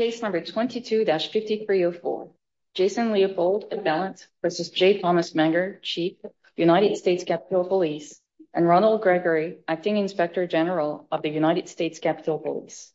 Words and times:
Case 0.00 0.22
number 0.22 0.40
22-5304. 0.40 2.30
Jason 2.72 3.12
Leopold, 3.12 3.66
Appellant 3.70 4.26
v. 4.42 4.48
J. 4.74 4.98
Thomas 4.98 5.34
Manger, 5.34 5.78
Chief, 5.82 6.14
United 6.56 6.96
States 6.96 7.22
Capitol 7.22 7.66
Police, 7.66 8.18
and 8.54 8.66
Ronald 8.66 9.02
Gregory, 9.02 9.58
Acting 9.68 9.98
Inspector 9.98 10.46
General 10.46 11.06
of 11.12 11.20
the 11.20 11.28
United 11.28 11.68
States 11.68 11.98
Capitol 11.98 12.38
Police. 12.38 12.90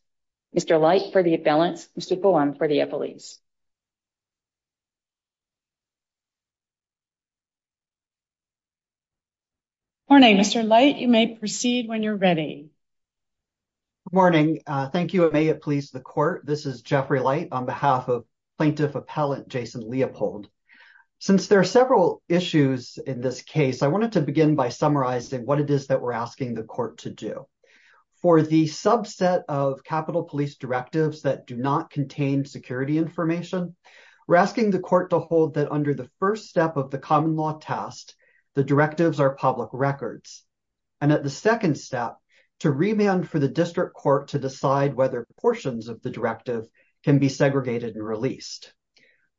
Mr. 0.52 0.80
Light 0.80 1.12
for 1.12 1.22
the 1.22 1.34
Appellant, 1.34 1.86
Mr. 1.96 2.20
Pohan 2.20 2.58
for 2.58 2.66
the 2.66 2.78
Appellees. 2.78 3.38
Morning, 10.10 10.36
Mr. 10.36 10.66
Light. 10.66 10.96
You 10.96 11.06
may 11.06 11.36
proceed 11.36 11.86
when 11.86 12.02
you're 12.02 12.16
ready. 12.16 12.70
Good 14.16 14.22
morning. 14.22 14.60
Uh, 14.66 14.88
thank 14.88 15.12
you. 15.12 15.30
May 15.30 15.48
it 15.48 15.60
please 15.60 15.90
the 15.90 16.00
Court. 16.00 16.46
This 16.46 16.64
is 16.64 16.80
Jeffrey 16.80 17.20
Light 17.20 17.48
on 17.52 17.66
behalf 17.66 18.08
of 18.08 18.24
Plaintiff 18.56 18.94
Appellant 18.94 19.46
Jason 19.46 19.90
Leopold. 19.90 20.48
Since 21.18 21.48
there 21.48 21.60
are 21.60 21.64
several 21.64 22.22
issues 22.26 22.96
in 23.06 23.20
this 23.20 23.42
case, 23.42 23.82
I 23.82 23.88
wanted 23.88 24.12
to 24.12 24.22
begin 24.22 24.54
by 24.54 24.70
summarizing 24.70 25.44
what 25.44 25.60
it 25.60 25.68
is 25.68 25.88
that 25.88 26.00
we're 26.00 26.14
asking 26.14 26.54
the 26.54 26.62
Court 26.62 26.96
to 27.00 27.10
do. 27.10 27.46
For 28.22 28.40
the 28.40 28.64
subset 28.64 29.42
of 29.50 29.84
Capitol 29.84 30.22
Police 30.22 30.56
directives 30.56 31.20
that 31.20 31.46
do 31.46 31.58
not 31.58 31.90
contain 31.90 32.46
security 32.46 32.96
information, 32.96 33.76
we're 34.26 34.36
asking 34.36 34.70
the 34.70 34.78
Court 34.78 35.10
to 35.10 35.18
hold 35.18 35.52
that 35.54 35.70
under 35.70 35.92
the 35.92 36.08
first 36.20 36.46
step 36.46 36.78
of 36.78 36.90
the 36.90 36.98
common 36.98 37.36
law 37.36 37.58
test, 37.58 38.16
the 38.54 38.64
directives 38.64 39.20
are 39.20 39.36
public 39.36 39.68
records. 39.74 40.42
And 41.02 41.12
at 41.12 41.22
the 41.22 41.28
second 41.28 41.76
step, 41.76 42.16
to 42.60 42.70
remand 42.70 43.28
for 43.28 43.38
the 43.38 43.48
District 43.48 43.94
Court 43.94 44.28
to 44.28 44.38
decide 44.38 44.94
whether 44.94 45.26
portions 45.40 45.88
of 45.88 46.02
the 46.02 46.10
directive 46.10 46.66
can 47.04 47.18
be 47.18 47.28
segregated 47.28 47.94
and 47.94 48.04
released. 48.04 48.72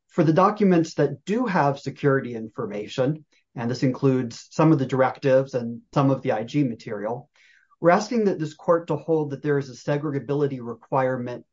For 0.09 0.23
the 0.23 0.33
documents 0.33 0.95
that 0.95 1.25
do 1.25 1.45
have 1.45 1.79
security 1.79 2.35
information, 2.35 3.25
and 3.55 3.69
this 3.69 3.83
includes 3.83 4.47
some 4.51 4.71
of 4.71 4.79
the 4.79 4.85
directives 4.85 5.53
and 5.53 5.81
some 5.93 6.11
of 6.11 6.21
the 6.21 6.31
IG 6.31 6.67
material, 6.67 7.29
we're 7.79 7.91
asking 7.91 8.25
that 8.25 8.39
this 8.39 8.53
Court 8.53 8.87
to 8.87 8.95
hold 8.95 9.31
that 9.31 9.43
there 9.43 9.57
is 9.57 9.69
a 9.69 9.73
segregability 9.73 10.59
requirement 10.61 11.45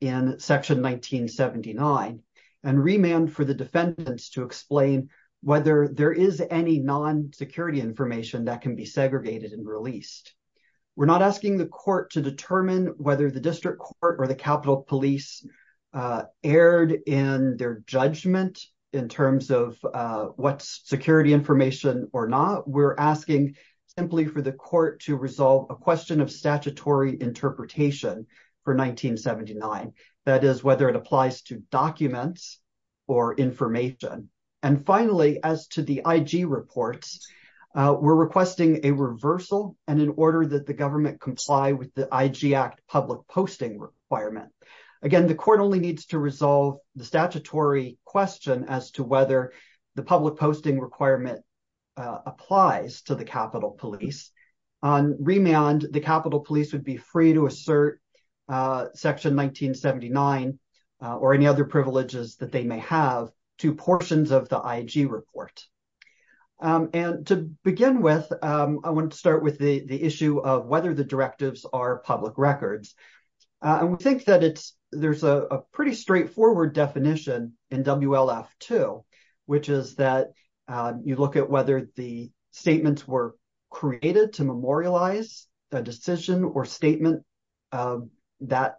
in 0.00 0.38
Section 0.38 0.82
1979 0.82 2.22
and 2.64 2.84
remand 2.84 3.32
for 3.32 3.44
the 3.44 3.54
defendants 3.54 4.30
to 4.30 4.44
explain 4.44 5.08
whether 5.42 5.88
there 5.88 6.12
is 6.12 6.42
any 6.50 6.78
non-security 6.78 7.80
information 7.80 8.44
that 8.44 8.60
can 8.60 8.76
be 8.76 8.84
segregated 8.84 9.52
and 9.52 9.66
released. 9.66 10.34
We're 10.94 11.06
not 11.06 11.22
asking 11.22 11.56
the 11.56 11.66
Court 11.66 12.10
to 12.12 12.20
determine 12.20 12.88
whether 12.98 13.30
the 13.30 13.40
District 13.40 13.78
Court 13.78 14.16
or 14.18 14.26
the 14.26 14.34
Capitol 14.34 14.84
Police 14.86 15.46
uh, 15.94 16.24
erred 16.44 16.92
in 17.06 17.56
their 17.56 17.82
judgment 17.86 18.60
in 18.92 19.08
terms 19.08 19.50
of 19.50 19.78
uh, 19.94 20.26
what's 20.36 20.82
security 20.84 21.32
information 21.32 22.08
or 22.12 22.28
not. 22.28 22.68
We're 22.68 22.94
asking 22.98 23.56
simply 23.96 24.26
for 24.26 24.42
the 24.42 24.52
Court 24.52 25.00
to 25.02 25.16
resolve 25.16 25.66
a 25.70 25.76
question 25.76 26.20
of 26.20 26.30
statutory 26.30 27.16
interpretation 27.20 28.26
for 28.64 28.74
1979. 28.74 29.92
That 30.24 30.44
is, 30.44 30.62
whether 30.62 30.88
it 30.88 30.96
applies 30.96 31.42
to 31.42 31.62
documents 31.70 32.60
or 33.06 33.34
information. 33.34 34.28
And 34.62 34.84
finally, 34.84 35.42
as 35.42 35.66
to 35.68 35.82
the 35.82 36.02
IG 36.06 36.46
reports, 36.46 37.26
Uh, 37.74 37.96
we're 37.98 38.14
requesting 38.14 38.80
a 38.84 38.90
reversal 38.90 39.76
and 39.88 40.00
in 40.00 40.12
order 40.16 40.46
that 40.46 40.66
the 40.66 40.74
government 40.74 41.20
comply 41.20 41.72
with 41.72 41.92
the 41.94 42.08
IG 42.12 42.52
Act 42.52 42.82
public 42.86 43.20
posting 43.28 43.78
requirement. 43.78 44.50
Again, 45.02 45.26
the 45.26 45.34
Court 45.34 45.60
only 45.60 45.80
needs 45.80 46.06
to 46.06 46.18
resolve 46.18 46.78
the 46.94 47.04
statutory 47.04 47.98
question 48.04 48.66
as 48.68 48.90
to 48.92 49.02
whether 49.02 49.52
the 49.94 50.02
public 50.02 50.36
posting 50.36 50.78
requirement 50.78 51.42
uh, 51.96 52.18
applies 52.26 53.02
to 53.02 53.14
the 53.14 53.24
Capitol 53.24 53.72
Police. 53.78 54.30
On 54.82 55.16
remand, 55.18 55.86
the 55.90 56.00
Capitol 56.00 56.40
Police 56.40 56.72
would 56.72 56.84
be 56.84 56.98
free 56.98 57.32
to 57.32 57.46
assert 57.46 58.00
uh, 58.48 58.86
Section 58.94 59.34
1979 59.34 60.58
or 61.00 61.34
any 61.34 61.48
other 61.48 61.64
privileges 61.64 62.36
that 62.36 62.52
they 62.52 62.62
may 62.62 62.78
have 62.78 63.30
to 63.58 63.74
portions 63.74 64.30
of 64.30 64.48
the 64.48 64.60
IG 64.60 65.10
report. 65.10 65.64
Um, 66.62 66.90
and 66.94 67.26
to 67.26 67.50
begin 67.64 68.02
with, 68.02 68.32
um, 68.40 68.78
I 68.84 68.90
want 68.90 69.10
to 69.10 69.18
start 69.18 69.42
with 69.42 69.58
the 69.58 70.02
issue 70.02 70.38
of 70.38 70.66
whether 70.66 70.94
the 70.94 71.04
directives 71.04 71.66
are 71.72 71.98
public 71.98 72.38
records. 72.38 72.94
Uh, 73.60 73.78
and 73.80 73.90
we 73.90 73.96
think 73.96 74.24
that 74.26 74.44
it's 74.44 74.76
there's 74.92 75.24
a 75.24 75.62
pretty 75.72 75.94
straightforward 75.94 76.72
definition 76.72 77.54
in 77.70 77.82
WLF-2, 77.82 79.02
which 79.46 79.68
is 79.68 79.96
that 79.96 80.28
um, 80.68 81.02
you 81.04 81.16
look 81.16 81.34
at 81.34 81.50
whether 81.50 81.88
the 81.96 82.30
statements 82.52 83.08
were 83.08 83.34
created 83.70 84.34
to 84.34 84.44
memorialize 84.44 85.48
a 85.72 85.82
decision 85.82 86.44
or 86.44 86.64
statement 86.64 87.24
that 87.72 88.76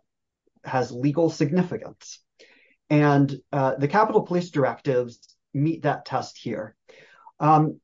has 0.64 0.92
legal 0.92 1.30
significance. 1.30 2.20
And 2.90 3.36
uh, 3.52 3.76
the 3.76 3.88
Capitol 3.88 4.22
Police 4.22 4.52
directives 4.52 5.36
meet 5.54 5.84
that 5.84 6.06
test 6.06 6.38
here. 6.38 6.76
Um, 7.44 7.82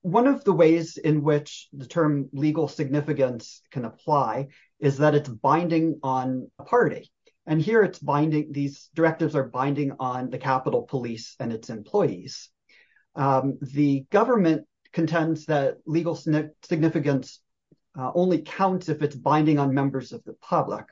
one 0.00 0.26
of 0.26 0.42
the 0.44 0.54
ways 0.54 0.96
in 0.96 1.22
which 1.22 1.68
the 1.74 1.86
term 1.86 2.30
legal 2.32 2.66
significance 2.66 3.60
can 3.70 3.84
apply 3.84 4.48
is 4.78 4.96
that 4.98 5.14
it's 5.14 5.28
binding 5.28 6.00
on 6.02 6.50
a 6.58 6.64
party. 6.64 7.12
And 7.46 7.60
here 7.60 7.82
it's 7.82 7.98
binding, 7.98 8.52
these 8.52 8.88
directives 8.94 9.36
are 9.36 9.44
binding 9.44 9.92
on 10.00 10.30
the 10.30 10.38
Capitol 10.38 10.82
Police 10.82 11.36
and 11.38 11.52
its 11.52 11.68
employees. 11.68 12.48
Um, 13.14 13.58
the 13.60 14.06
government 14.10 14.66
contends 14.94 15.44
that 15.46 15.76
legal 15.84 16.14
significance 16.14 17.40
uh, 17.98 18.10
only 18.14 18.40
counts 18.40 18.88
if 18.88 19.02
it's 19.02 19.16
binding 19.16 19.58
on 19.58 19.74
members 19.74 20.12
of 20.12 20.24
the 20.24 20.34
public. 20.40 20.86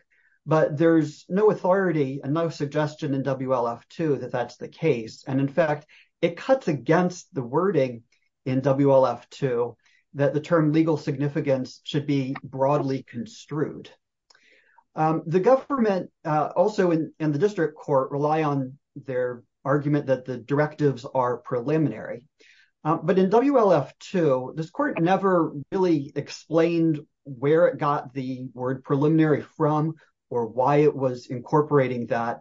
But 0.44 0.76
there's 0.76 1.24
no 1.28 1.50
authority 1.50 2.20
and 2.22 2.34
no 2.34 2.50
suggestion 2.50 3.14
in 3.14 3.22
WLF-2 3.22 4.20
that 4.20 4.32
that's 4.32 4.56
the 4.56 4.68
case. 4.68 5.24
And 5.26 5.40
in 5.40 5.48
fact, 5.48 5.86
it 6.20 6.36
cuts 6.36 6.68
against 6.68 7.32
the 7.34 7.42
wording 7.42 8.02
in 8.44 8.60
WLF-2 8.60 9.76
that 10.14 10.34
the 10.34 10.40
term 10.40 10.72
legal 10.72 10.96
significance 10.96 11.80
should 11.84 12.06
be 12.06 12.34
broadly 12.42 13.02
construed. 13.02 13.90
Um, 14.94 15.22
the 15.26 15.40
government 15.40 16.10
uh, 16.24 16.50
also 16.56 16.90
in 16.90 17.12
the 17.18 17.38
district 17.38 17.76
court 17.76 18.10
rely 18.10 18.42
on 18.42 18.78
their 18.96 19.42
argument 19.64 20.06
that 20.06 20.24
the 20.24 20.38
directives 20.38 21.06
are 21.14 21.36
preliminary. 21.36 22.24
Uh, 22.84 22.96
but 22.96 23.18
in 23.18 23.30
WLF-2, 23.30 24.56
this 24.56 24.70
court 24.70 25.00
never 25.00 25.52
really 25.70 26.12
explained 26.16 27.00
where 27.24 27.66
it 27.66 27.78
got 27.78 28.14
the 28.14 28.48
word 28.54 28.82
preliminary 28.82 29.42
from 29.56 29.94
or 30.30 30.46
why 30.46 30.76
it 30.76 30.94
was 30.94 31.26
incorporating 31.26 32.06
that 32.06 32.40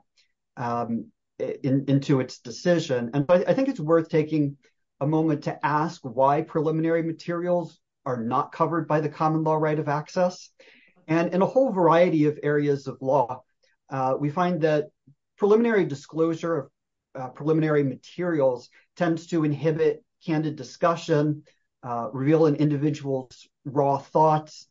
um, 0.56 1.12
into 1.40 2.20
its 2.20 2.40
decision. 2.40 3.12
And 3.14 3.26
I 3.30 3.54
think 3.54 3.70
it's 3.70 3.80
worth 3.80 4.10
taking 4.10 4.58
a 5.00 5.08
moment 5.08 5.44
to 5.44 5.66
ask 5.66 6.02
why 6.02 6.42
preliminary 6.42 7.04
materials 7.04 7.80
are 8.06 8.24
not 8.24 8.52
covered 8.52 8.88
by 8.88 9.02
the 9.02 9.10
common 9.10 9.44
law 9.44 9.56
right 9.56 9.78
of 9.78 9.88
access. 9.88 10.50
And 11.08 11.34
in 11.34 11.42
a 11.42 11.46
whole 11.46 11.72
variety 11.72 12.26
of 12.26 12.40
areas 12.42 12.88
of 12.88 12.98
law, 13.02 13.44
uh, 13.90 14.16
we 14.20 14.30
find 14.30 14.62
that 14.62 14.88
preliminary 15.38 15.86
disclosure 15.86 16.58
of 16.58 16.70
uh, 17.16 17.28
preliminary 17.30 17.84
materials 17.84 18.70
tends 18.96 19.28
to 19.28 19.44
inhibit 19.44 20.04
candid 20.26 20.56
discussion, 20.56 21.44
uh, 21.84 22.10
reveal 22.12 22.48
an 22.48 22.56
individual's 22.56 23.48
raw 23.66 23.98
thoughts, 23.98 24.68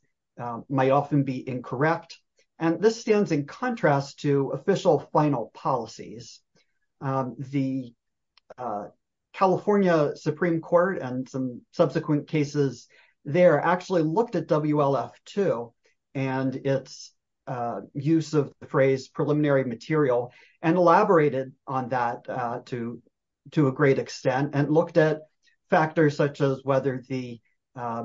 might 0.69 0.91
often 0.91 1.23
be 1.23 1.49
incorrect. 1.49 2.19
And 2.59 2.81
this 2.83 3.01
stands 3.01 3.33
in 3.33 3.47
contrast 3.47 4.21
to 4.21 4.51
official 4.51 5.09
final 5.13 5.51
policies. 5.55 6.41
Um, 7.01 7.37
the 7.39 7.93
uh, 8.59 8.87
California 9.33 10.13
Supreme 10.17 10.61
Court 10.61 10.99
and 11.01 11.29
some 11.29 11.61
subsequent 11.73 12.29
cases 12.29 12.89
there 13.25 13.61
actually 13.61 14.03
looked 14.03 14.35
at 14.35 14.47
WLF-2 14.47 15.73
and 16.15 16.55
its 16.57 17.13
uh, 17.47 17.81
use 17.93 18.35
of 18.35 18.53
the 18.61 18.67
phrase 18.67 19.09
preliminary 19.09 19.65
material 19.65 20.33
and 20.63 20.77
elaborated 20.77 21.53
on 21.67 21.89
that 21.91 22.25
uh, 22.29 22.61
to 22.67 23.03
a 23.57 23.73
great 23.73 23.99
extent 23.99 24.51
and 24.55 24.71
looked 24.71 24.97
at 24.97 25.21
factors 25.71 26.17
such 26.17 26.41
as 26.41 26.61
whether 26.65 27.03
the 27.09 27.41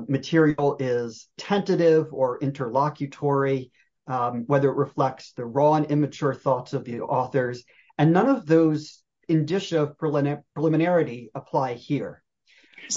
material 0.08 0.76
is 0.78 1.28
tentative 1.38 2.08
or 2.12 2.38
interlocutory, 2.40 3.70
um, 4.06 4.44
whether 4.46 4.70
it 4.70 4.76
reflects 4.76 5.32
the 5.32 5.44
raw 5.44 5.74
and 5.74 5.86
immature 5.86 6.34
thoughts 6.34 6.72
of 6.72 6.84
the 6.84 7.00
authors. 7.00 7.64
And 8.02 8.12
none 8.12 8.28
of 8.28 8.46
those 8.46 9.00
indicia 9.28 9.82
of 9.82 9.96
preliminarity 9.96 11.30
apply 11.36 11.74
here. 11.74 12.20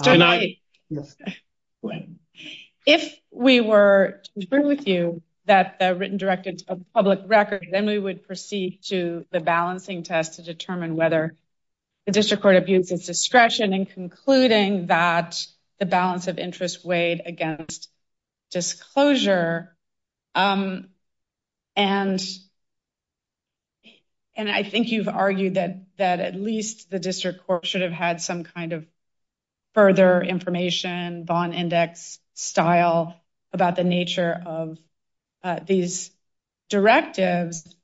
Um, 0.04 0.42
if 2.88 3.16
we 3.30 3.62
were 3.62 4.22
to 4.24 4.32
agree 4.42 4.66
with 4.66 4.88
you 4.88 5.22
that 5.46 5.78
the 5.78 5.94
written 5.94 6.18
directive 6.18 6.56
of 6.68 6.82
public 6.92 7.20
record, 7.28 7.68
then 7.72 7.86
we 7.86 8.00
would 8.00 8.26
proceed 8.26 8.80
to 8.86 9.28
the 9.30 9.40
balancing 9.40 10.02
test 10.02 10.38
to 10.38 10.42
determine 10.42 10.96
whether 10.96 11.36
the 12.08 12.12
district 12.12 12.42
court 12.42 12.56
abused 12.56 12.92
its 12.92 13.06
discretion 13.06 13.74
in 13.74 13.86
concluding 13.86 14.88
that 14.88 15.46
the 15.78 15.86
balance 15.86 16.28
of 16.28 16.40
interest 16.40 16.84
weighed 16.84 17.22
against 17.28 17.92
disclosure. 18.50 19.78
Um, 20.34 20.88
and 21.76 22.20
I 24.38 24.64
think 24.64 24.92
you've 24.92 25.08
argued 25.08 25.56
that 25.56 26.20
at 26.20 26.36
least 26.36 26.90
the 26.90 27.00
district 27.00 27.46
court 27.46 27.66
should 27.66 27.82
have 27.82 27.92
had 27.92 28.22
some 28.22 28.44
kind 28.44 28.74
of 28.74 28.86
further 29.74 30.22
information, 30.22 31.26
Vaughn 31.26 31.54
index 31.54 32.20
style 32.34 33.22
about 33.54 33.76
the 33.76 33.84
nature 33.84 34.42
of 34.46 34.78
uh, 35.44 35.60
these 35.66 36.12
directives. 36.70 37.76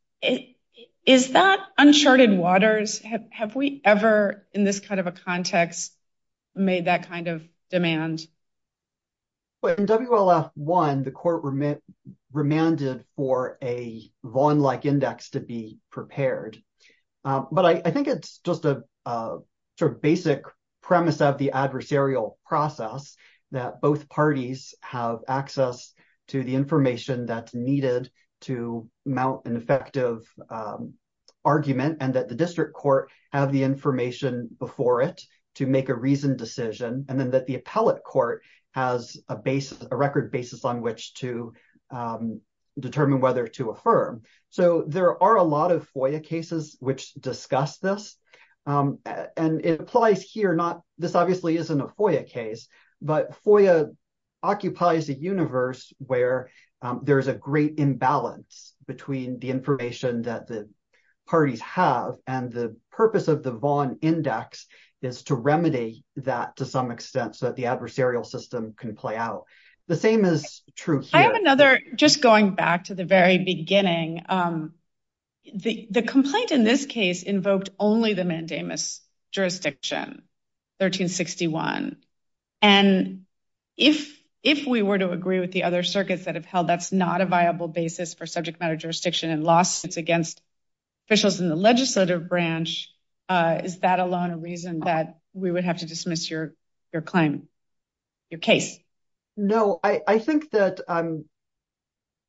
Is 1.05 1.31
that 1.31 1.59
uncharted 1.77 2.31
waters? 2.37 3.01
Have 3.31 3.55
we 3.55 3.81
ever, 3.83 4.45
in 4.53 4.63
this 4.63 4.79
kind 4.79 4.99
of 4.99 5.07
a 5.07 5.11
context, 5.11 5.93
made 6.55 6.85
that 6.85 7.07
kind 7.07 7.27
of 7.27 7.43
demand? 7.69 8.27
Well, 9.61 9.75
in 9.75 9.85
WLF-1, 9.85 11.03
the 11.03 11.11
court 11.11 11.43
remanded 12.33 13.05
for 13.15 13.57
a 13.61 14.11
Vaughn-like 14.23 14.85
index 14.85 15.29
to 15.31 15.39
be 15.39 15.77
prepared. 15.91 16.57
Um, 17.23 17.47
but 17.51 17.65
I 17.65 17.91
think 17.91 18.07
it's 18.07 18.39
just 18.39 18.65
a 18.65 18.83
sort 19.05 19.91
of 19.91 20.01
basic 20.01 20.43
premise 20.81 21.21
of 21.21 21.37
the 21.37 21.51
adversarial 21.53 22.37
process 22.45 23.15
that 23.51 23.81
both 23.81 24.09
parties 24.09 24.73
have 24.81 25.19
access 25.27 25.93
to 26.29 26.43
the 26.43 26.55
information 26.55 27.27
that's 27.27 27.53
needed 27.53 28.09
to 28.41 28.89
mount 29.05 29.45
an 29.45 29.55
effective 29.55 30.27
um, 30.49 30.93
argument 31.45 31.97
and 32.01 32.15
that 32.15 32.29
the 32.29 32.35
district 32.35 32.73
court 32.73 33.11
have 33.31 33.51
the 33.51 33.63
information 33.63 34.49
before 34.57 35.01
it 35.01 35.21
to 35.55 35.67
make 35.67 35.89
a 35.89 35.95
reasoned 35.95 36.37
decision, 36.37 37.05
and 37.09 37.19
then 37.19 37.31
that 37.31 37.45
the 37.45 37.55
appellate 37.55 38.03
court 38.03 38.41
has 38.71 39.17
a 39.27 39.37
record 39.95 40.31
basis 40.31 40.65
on 40.65 40.81
which 40.81 41.13
to 41.15 41.53
um, 41.89 42.41
determine 42.79 43.19
whether 43.19 43.47
to 43.47 43.69
affirm. 43.69 44.21
So 44.49 44.83
there 44.87 45.21
are 45.21 45.37
a 45.37 45.43
lot 45.43 45.71
of 45.71 45.89
FOIA 45.93 46.23
cases 46.23 46.77
which 46.79 47.13
discuss 47.13 47.77
this. 47.77 48.17
Um, 48.65 48.99
and 49.35 49.65
it 49.65 49.81
applies 49.81 50.21
here, 50.21 50.55
not, 50.55 50.81
this 50.97 51.15
obviously 51.15 51.57
isn't 51.57 51.81
a 51.81 51.87
FOIA 51.87 52.27
case, 52.27 52.67
but 53.01 53.35
FOIA 53.43 53.95
occupies 54.43 55.09
a 55.09 55.13
universe 55.13 55.91
where 55.99 56.49
um, 56.81 57.01
there's 57.03 57.27
a 57.27 57.33
great 57.33 57.77
imbalance 57.77 58.73
between 58.87 59.39
the 59.39 59.49
information 59.49 60.23
that 60.23 60.47
the 60.47 60.69
parties 61.27 61.61
have 61.61 62.15
and 62.27 62.51
the 62.51 62.75
purpose 62.91 63.27
of 63.27 63.43
the 63.43 63.51
Vaughn 63.51 63.97
index 64.01 64.67
is 65.01 65.23
to 65.23 65.35
remedy 65.35 66.03
that 66.17 66.57
to 66.57 66.65
some 66.65 66.91
extent 66.91 67.35
so 67.35 67.47
that 67.47 67.55
the 67.55 67.63
adversarial 67.63 68.25
system 68.25 68.73
can 68.77 68.95
play 68.95 69.15
out. 69.15 69.45
The 69.87 69.95
same 69.95 70.25
is 70.25 70.61
true 70.75 71.01
here. 71.01 71.09
I 71.13 71.23
have 71.23 71.33
another, 71.33 71.79
just 71.95 72.21
going 72.21 72.55
back 72.55 72.85
to 72.85 72.95
the 72.95 73.05
very 73.05 73.39
beginning, 73.39 74.23
um, 74.29 74.73
the 75.53 76.03
complaint 76.07 76.51
in 76.51 76.63
this 76.63 76.85
case 76.85 77.23
invoked 77.23 77.71
only 77.79 78.13
the 78.13 78.23
mandamus 78.23 79.01
jurisdiction, 79.31 80.23
1361. 80.77 81.97
And 82.61 83.25
if 83.77 84.65
we 84.67 84.81
were 84.81 84.97
to 84.97 85.11
agree 85.11 85.39
with 85.39 85.51
the 85.51 85.63
other 85.63 85.83
circuits 85.83 86.25
that 86.25 86.35
have 86.35 86.45
held 86.45 86.67
that's 86.67 86.91
not 86.91 87.21
a 87.21 87.25
viable 87.25 87.67
basis 87.67 88.13
for 88.13 88.25
subject 88.25 88.59
matter 88.59 88.75
jurisdiction 88.75 89.29
and 89.29 89.43
lawsuits 89.43 89.97
against 89.97 90.41
officials 91.07 91.39
in 91.39 91.49
the 91.49 91.55
legislative 91.55 92.29
branch, 92.29 92.89
Uh, 93.29 93.61
is 93.63 93.79
that 93.79 93.99
alone 93.99 94.31
a 94.31 94.37
reason 94.37 94.81
that 94.81 95.19
we 95.33 95.51
would 95.51 95.63
have 95.63 95.79
to 95.79 95.85
dismiss 95.85 96.29
your 96.29 96.53
claim, 97.05 97.47
your 98.29 98.39
case? 98.39 98.77
No, 99.37 99.79
I 99.83 100.19
think 100.19 100.51
that 100.51 100.81
um, 100.87 101.25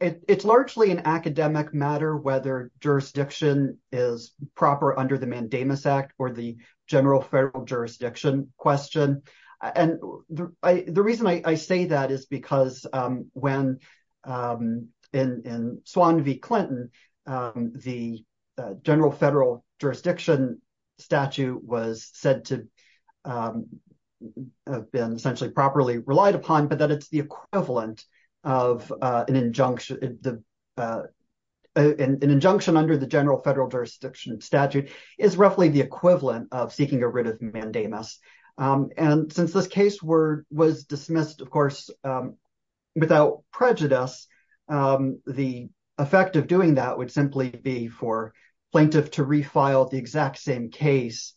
it's 0.00 0.44
largely 0.44 0.90
an 0.90 1.02
academic 1.04 1.74
matter 1.74 2.16
whether 2.16 2.70
jurisdiction 2.80 3.78
is 3.90 4.32
proper 4.54 4.98
under 4.98 5.18
the 5.18 5.26
Mandamus 5.26 5.86
Act 5.86 6.12
or 6.18 6.32
the 6.32 6.56
general 6.86 7.20
federal 7.20 7.64
jurisdiction 7.64 8.52
question. 8.56 9.22
And 9.60 10.00
the 10.30 11.02
reason 11.02 11.26
I 11.26 11.54
say 11.54 11.86
that 11.86 12.10
is 12.10 12.26
because 12.26 12.86
um, 12.92 13.30
when 13.32 13.78
um, 14.24 14.88
in 15.12 15.80
Swan 15.84 16.22
v. 16.22 16.36
Clinton, 16.38 16.90
the 17.26 18.24
uh, 18.58 18.74
general 18.82 19.10
federal 19.10 19.64
jurisdiction 19.80 20.60
statute 21.02 21.62
was 21.62 22.08
said 22.12 22.44
to 22.46 22.68
um, 23.24 23.66
have 24.66 24.90
been 24.92 25.12
essentially 25.12 25.50
properly 25.50 25.98
relied 25.98 26.34
upon, 26.34 26.68
but 26.68 26.78
that 26.78 26.90
it's 26.90 27.08
the 27.08 27.20
equivalent 27.20 28.04
of 28.44 28.92
uh, 29.00 29.24
an 29.28 29.36
injunction. 29.36 30.18
Uh, 30.76 31.02
an 31.74 32.18
injunction 32.20 32.76
under 32.76 32.98
the 32.98 33.06
general 33.06 33.38
federal 33.38 33.66
jurisdiction 33.66 34.38
statute 34.42 34.90
is 35.18 35.38
roughly 35.38 35.70
the 35.70 35.80
equivalent 35.80 36.46
of 36.52 36.70
seeking 36.70 37.02
a 37.02 37.08
writ 37.08 37.26
of 37.26 37.40
mandamus. 37.40 38.18
Um, 38.58 38.90
and 38.98 39.32
since 39.32 39.54
this 39.54 39.68
case 39.68 40.02
was 40.02 40.84
dismissed, 40.84 41.40
of 41.40 41.48
course, 41.48 41.88
um, 42.04 42.36
without 42.94 43.44
prejudice, 43.50 44.26
the 44.68 45.70
effect 45.96 46.36
of 46.36 46.46
doing 46.46 46.74
that 46.74 46.98
would 46.98 47.10
simply 47.10 47.48
be 47.48 47.88
for 47.88 48.34
plaintiff 48.72 49.10
to 49.12 49.24
refile 49.24 49.88
the 49.88 49.98
exact 49.98 50.38
same 50.38 50.70
case, 50.70 51.34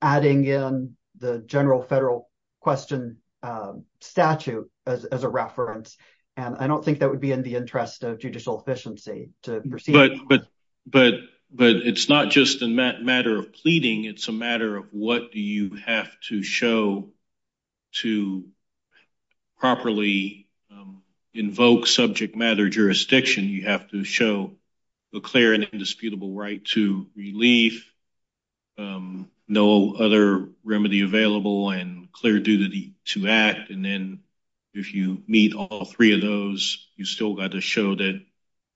adding 0.00 0.44
in 0.44 0.96
the 1.18 1.40
general 1.40 1.82
federal 1.82 2.30
question 2.60 3.18
um, 3.42 3.84
statute 4.00 4.70
as 4.86 5.24
a 5.24 5.28
reference. 5.28 5.96
And 6.36 6.56
I 6.58 6.66
don't 6.66 6.84
think 6.84 7.00
that 7.00 7.10
would 7.10 7.20
be 7.20 7.32
in 7.32 7.42
the 7.42 7.54
interest 7.56 8.04
of 8.04 8.18
judicial 8.18 8.60
efficiency 8.60 9.30
to 9.42 9.60
proceed. 9.62 9.94
But 11.52 11.76
it's 11.76 12.08
not 12.08 12.30
just 12.30 12.62
a 12.62 12.68
matter 12.68 13.38
of 13.38 13.52
pleading. 13.52 14.04
It's 14.04 14.28
a 14.28 14.32
matter 14.32 14.76
of 14.76 14.86
what 14.92 15.32
do 15.32 15.40
you 15.40 15.76
have 15.86 16.08
to 16.28 16.42
show 16.42 17.10
to 18.02 18.44
properly 19.58 20.48
um, 20.70 21.02
invoke 21.32 21.86
subject 21.86 22.36
matter 22.36 22.68
jurisdiction. 22.68 23.44
You 23.44 23.62
have 23.62 23.88
to 23.90 24.04
show 24.04 24.52
a 25.16 25.20
clear 25.20 25.54
and 25.54 25.64
indisputable 25.64 26.32
right 26.34 26.64
to 26.66 27.06
relief, 27.16 27.90
um, 28.78 29.30
no 29.48 29.94
other 29.94 30.48
remedy 30.62 31.00
available, 31.00 31.70
and 31.70 32.12
clear 32.12 32.38
duty 32.38 32.94
to 33.06 33.28
act. 33.28 33.70
And 33.70 33.84
then 33.84 34.20
if 34.74 34.92
you 34.92 35.22
meet 35.26 35.54
all 35.54 35.84
three 35.86 36.14
of 36.14 36.20
those, 36.20 36.86
you 36.96 37.04
still 37.04 37.34
got 37.34 37.52
to 37.52 37.60
show 37.60 37.94
that, 37.94 38.20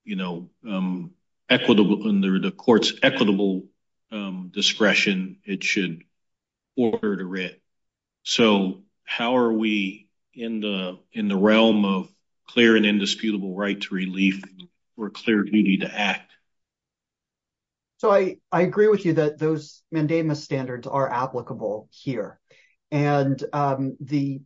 you 0.05 0.17
know, 0.17 0.49
um, 0.67 1.13
equitable 1.49 2.09
under 2.09 2.39
the 2.39 2.51
court's 2.51 2.95
equitable 3.03 3.67
um, 4.11 4.51
discretion, 4.55 5.39
it 5.45 5.63
should 5.63 6.03
order 6.77 7.17
the 7.17 7.25
writ. 7.25 7.61
So 8.23 8.83
how 9.05 9.37
are 9.37 9.53
we 9.53 10.09
in 10.33 10.61
the 10.61 10.99
realm 11.15 11.85
of 11.85 12.09
clear 12.49 12.77
and 12.77 12.87
indisputable 12.87 13.55
right 13.55 13.81
to 13.81 13.95
relief 13.95 14.43
or 14.97 15.11
clear 15.11 15.43
duty 15.43 15.79
to 15.79 15.93
act? 15.93 16.30
So 18.01 18.11
I 18.11 18.39
agree 18.51 18.89
with 18.89 19.05
you 19.05 19.13
that 19.13 19.39
those 19.39 19.83
mandamus 19.93 20.43
standards 20.43 20.87
are 20.87 21.13
applicable 21.13 21.87
here. 21.91 22.41
And 22.91 23.45
um 23.53 23.99
the 24.01 24.41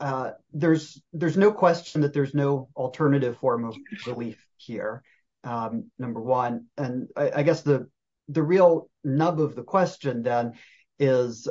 uh 0.00 0.32
there's 0.52 1.00
there's 1.14 1.38
no 1.38 1.50
question 1.50 2.02
that 2.02 2.12
there's 2.12 2.34
no 2.34 2.68
alternative 2.76 3.38
form 3.38 3.64
of 3.64 3.74
relief 4.06 4.46
here, 4.58 5.02
number 5.42 6.20
one. 6.20 6.66
And 6.76 7.08
I 7.16 7.42
guess 7.42 7.62
the 7.62 7.88
the 8.28 8.42
real 8.42 8.90
nub 9.02 9.40
of 9.40 9.54
the 9.54 9.64
question 9.64 10.22
then 10.22 10.52
is, 10.98 11.48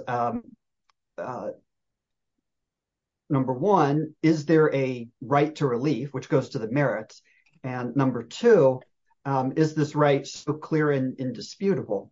number 3.28 3.54
one, 3.54 4.14
is 4.22 4.46
there 4.46 4.72
a 4.76 5.08
right 5.20 5.56
to 5.56 5.66
relief, 5.66 6.14
which 6.14 6.30
goes 6.30 6.50
to 6.50 6.60
the 6.60 6.70
merits? 6.70 7.24
And 7.64 7.96
number 7.96 8.22
two, 8.22 8.82
Um, 9.30 9.54
is 9.56 9.76
this 9.76 9.94
right 9.94 10.26
so 10.26 10.54
clear 10.54 10.92
and 10.92 11.20
indisputable? 11.20 12.12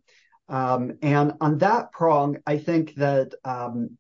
Um, 0.49 0.99
and 1.01 1.33
on 1.41 1.57
that 1.57 1.91
prong, 1.91 2.37
I 2.45 2.57
think 2.59 2.93
that 2.95 3.33
um, 3.43 3.97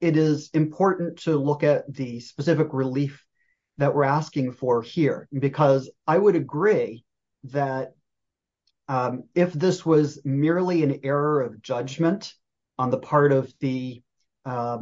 it 0.00 0.16
is 0.16 0.50
important 0.52 1.20
to 1.20 1.38
look 1.38 1.62
at 1.62 1.92
the 1.92 2.20
specific 2.20 2.68
relief 2.72 3.24
that 3.78 3.94
we're 3.94 4.04
asking 4.20 4.52
for 4.52 4.82
here, 4.82 5.26
because 5.46 5.90
I 6.06 6.18
would 6.18 6.36
agree 6.36 7.04
that 7.44 7.94
if 9.34 9.50
this 9.54 9.86
was 9.86 10.20
merely 10.24 10.82
an 10.82 11.00
error 11.02 11.40
of 11.40 11.62
judgment 11.62 12.34
on 12.76 12.90
the 12.90 12.98
part 12.98 13.32
of 13.32 13.52
the 13.60 14.02
uh, 14.44 14.78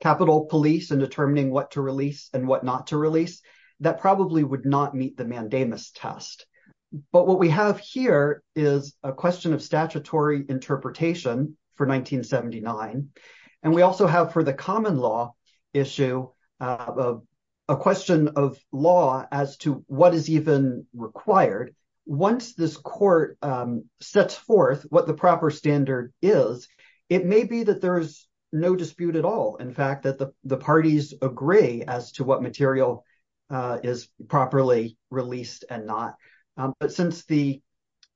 Capitol 0.00 0.46
Police 0.46 0.90
in 0.90 0.98
determining 0.98 1.52
what 1.52 1.70
to 1.72 1.80
release 1.80 2.30
and 2.34 2.48
what 2.48 2.64
not 2.64 2.88
to 2.88 2.96
release, 2.96 3.40
that 3.82 4.00
probably 4.00 4.44
would 4.44 4.64
not 4.64 4.94
meet 4.94 5.16
the 5.16 5.24
mandamus 5.24 5.90
test. 5.94 6.46
But 7.12 7.26
what 7.26 7.38
we 7.38 7.48
have 7.48 7.78
here 7.80 8.42
is 8.54 8.94
a 9.02 9.12
question 9.12 9.52
of 9.52 9.62
statutory 9.62 10.44
interpretation 10.48 11.56
for 11.74 11.86
1979. 11.86 13.08
And 13.62 13.74
we 13.74 13.82
also 13.82 14.06
have 14.06 14.32
for 14.32 14.44
the 14.44 14.52
common 14.52 14.98
law 14.98 15.34
issue, 15.72 16.28
uh, 16.60 17.14
a 17.68 17.76
question 17.76 18.28
of 18.28 18.58
law 18.70 19.26
as 19.32 19.56
to 19.58 19.84
what 19.86 20.14
is 20.14 20.30
even 20.30 20.86
required. 20.94 21.74
Once 22.06 22.54
this 22.54 22.76
court 22.76 23.38
um, 23.42 23.84
sets 24.00 24.36
forth 24.36 24.86
what 24.90 25.06
the 25.06 25.14
proper 25.14 25.50
standard 25.50 26.12
is, 26.20 26.68
it 27.08 27.24
may 27.24 27.44
be 27.44 27.64
that 27.64 27.80
there's 27.80 28.28
no 28.52 28.76
dispute 28.76 29.16
at 29.16 29.24
all. 29.24 29.56
In 29.56 29.72
fact, 29.72 30.02
that 30.02 30.20
the 30.44 30.56
parties 30.56 31.14
agree 31.22 31.82
as 31.82 32.12
to 32.12 32.24
what 32.24 32.42
material 32.42 33.04
Uh, 33.52 33.78
is 33.82 34.08
properly 34.28 34.96
released 35.10 35.66
and 35.68 35.86
not. 35.86 36.14
Um, 36.56 36.72
but 36.80 36.90
since 36.90 37.26
the 37.26 37.60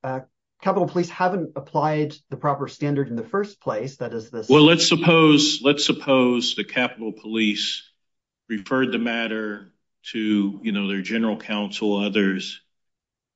uh, 0.03 0.21
Capitol 0.63 0.89
Police 0.89 1.11
haven't 1.11 1.53
applied 1.57 2.15
the 2.31 2.39
proper 2.39 2.69
standard 2.69 3.09
in 3.09 3.17
the 3.17 3.23
first 3.23 3.61
place, 3.61 3.99
that 3.99 4.15
is 4.15 4.31
this. 4.31 4.49
Well, 4.49 4.65
let's 4.65 4.89
suppose 4.89 5.61
the 6.55 6.65
Capitol 6.65 7.13
Police 7.13 7.83
referred 8.49 8.93
the 8.93 8.99
matter 8.99 9.73
to 10.13 10.61
their 10.65 11.03
general 11.03 11.37
counsel, 11.37 11.99
others, 11.99 12.63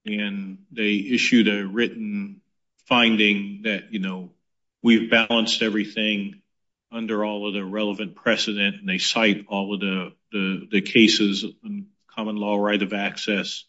and 0.06 0.60
they 0.72 0.94
issued 0.94 1.48
a 1.48 1.66
written 1.66 2.40
finding 2.86 3.60
that 3.64 3.90
we've 4.82 5.10
balanced 5.10 5.60
everything 5.60 6.40
under 6.90 7.24
all 7.26 7.46
of 7.46 7.52
the 7.52 7.64
relevant 7.64 8.14
precedent. 8.14 8.76
And 8.76 8.88
they 8.88 8.98
cite 8.98 9.44
all 9.48 9.74
of 9.74 9.80
the 9.80 10.80
cases 10.80 11.44
common 12.20 12.36
law 12.36 12.58
right 12.58 12.82
of 12.82 12.92
access. 12.92 13.64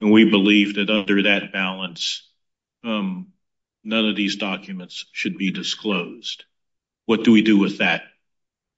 And 0.00 0.10
we 0.10 0.28
believe 0.28 0.74
that 0.74 0.90
under 0.90 1.22
that 1.22 1.52
balance, 1.52 2.28
um, 2.82 3.28
none 3.84 4.08
of 4.08 4.16
these 4.16 4.34
documents 4.34 5.06
should 5.12 5.38
be 5.38 5.52
disclosed. 5.52 6.44
What 7.06 7.22
do 7.22 7.30
we 7.30 7.42
do 7.42 7.56
with 7.56 7.78
that? 7.78 8.02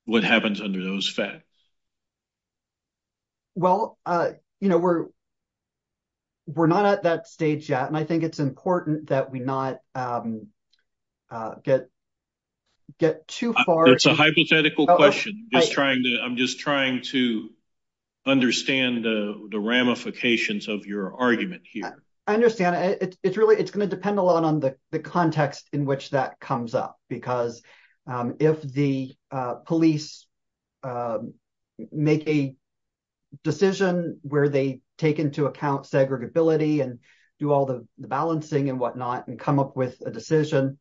What 0.04 0.22
happens 0.22 0.60
under 0.60 0.84
those 0.84 1.08
facts? 1.08 1.44
Well, 3.54 3.98
uh, 4.04 4.32
you 4.60 4.68
know, 4.68 4.76
we're 4.76 5.06
we're 6.46 6.66
not 6.66 6.84
at 6.84 7.04
that 7.04 7.26
stage 7.26 7.70
yet. 7.70 7.88
And 7.88 7.96
I 7.96 8.04
think 8.04 8.22
it's 8.22 8.38
important 8.38 9.08
that 9.08 9.32
we 9.32 9.40
not 9.40 9.78
um, 9.94 10.48
uh, 11.30 11.54
get 11.64 11.88
get 12.98 13.26
too 13.26 13.54
far. 13.64 13.88
It's 13.88 14.04
a 14.04 14.14
hypothetical 14.14 14.84
oh, 14.88 14.92
oh, 14.92 14.96
question. 14.96 15.48
I'm 15.52 16.36
just 16.36 16.60
trying 16.60 17.00
to 17.12 17.50
understand 18.26 19.04
the 19.04 19.58
ramifications 19.58 20.68
of 20.68 20.84
your 20.86 21.14
argument 21.16 21.62
here. 21.64 22.02
I 22.26 22.34
understand. 22.34 22.98
It's 23.22 23.36
really, 23.36 23.56
it's 23.56 23.70
going 23.70 23.88
to 23.88 23.94
depend 23.94 24.18
a 24.18 24.22
lot 24.22 24.42
on 24.42 24.60
the 24.60 24.98
context 24.98 25.68
in 25.72 25.84
which 25.84 26.10
that 26.10 26.40
comes 26.40 26.74
up. 26.74 26.98
Because 27.08 27.62
um, 28.06 28.36
if 28.40 28.60
the 28.62 29.14
uh, 29.30 29.54
police 29.66 30.26
um, 30.82 31.34
make 31.92 32.28
a 32.28 32.54
decision 33.44 34.18
where 34.22 34.48
they 34.48 34.80
take 34.98 35.18
into 35.18 35.46
account 35.46 35.84
segregability 35.84 36.82
and 36.82 36.98
do 37.38 37.52
all 37.52 37.66
the 37.66 37.86
balancing 37.98 38.70
and 38.70 38.80
whatnot 38.80 39.28
and 39.28 39.38
come 39.38 39.58
up 39.58 39.76
with 39.76 40.00
a 40.04 40.10
decision, 40.10 40.78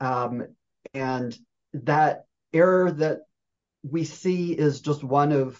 um, 0.00 0.46
and 0.92 1.36
that 1.72 2.24
error 2.52 2.90
that 2.90 3.20
we 3.82 4.04
see 4.04 4.52
is 4.52 4.80
just 4.80 5.02
one 5.02 5.32
of 5.32 5.58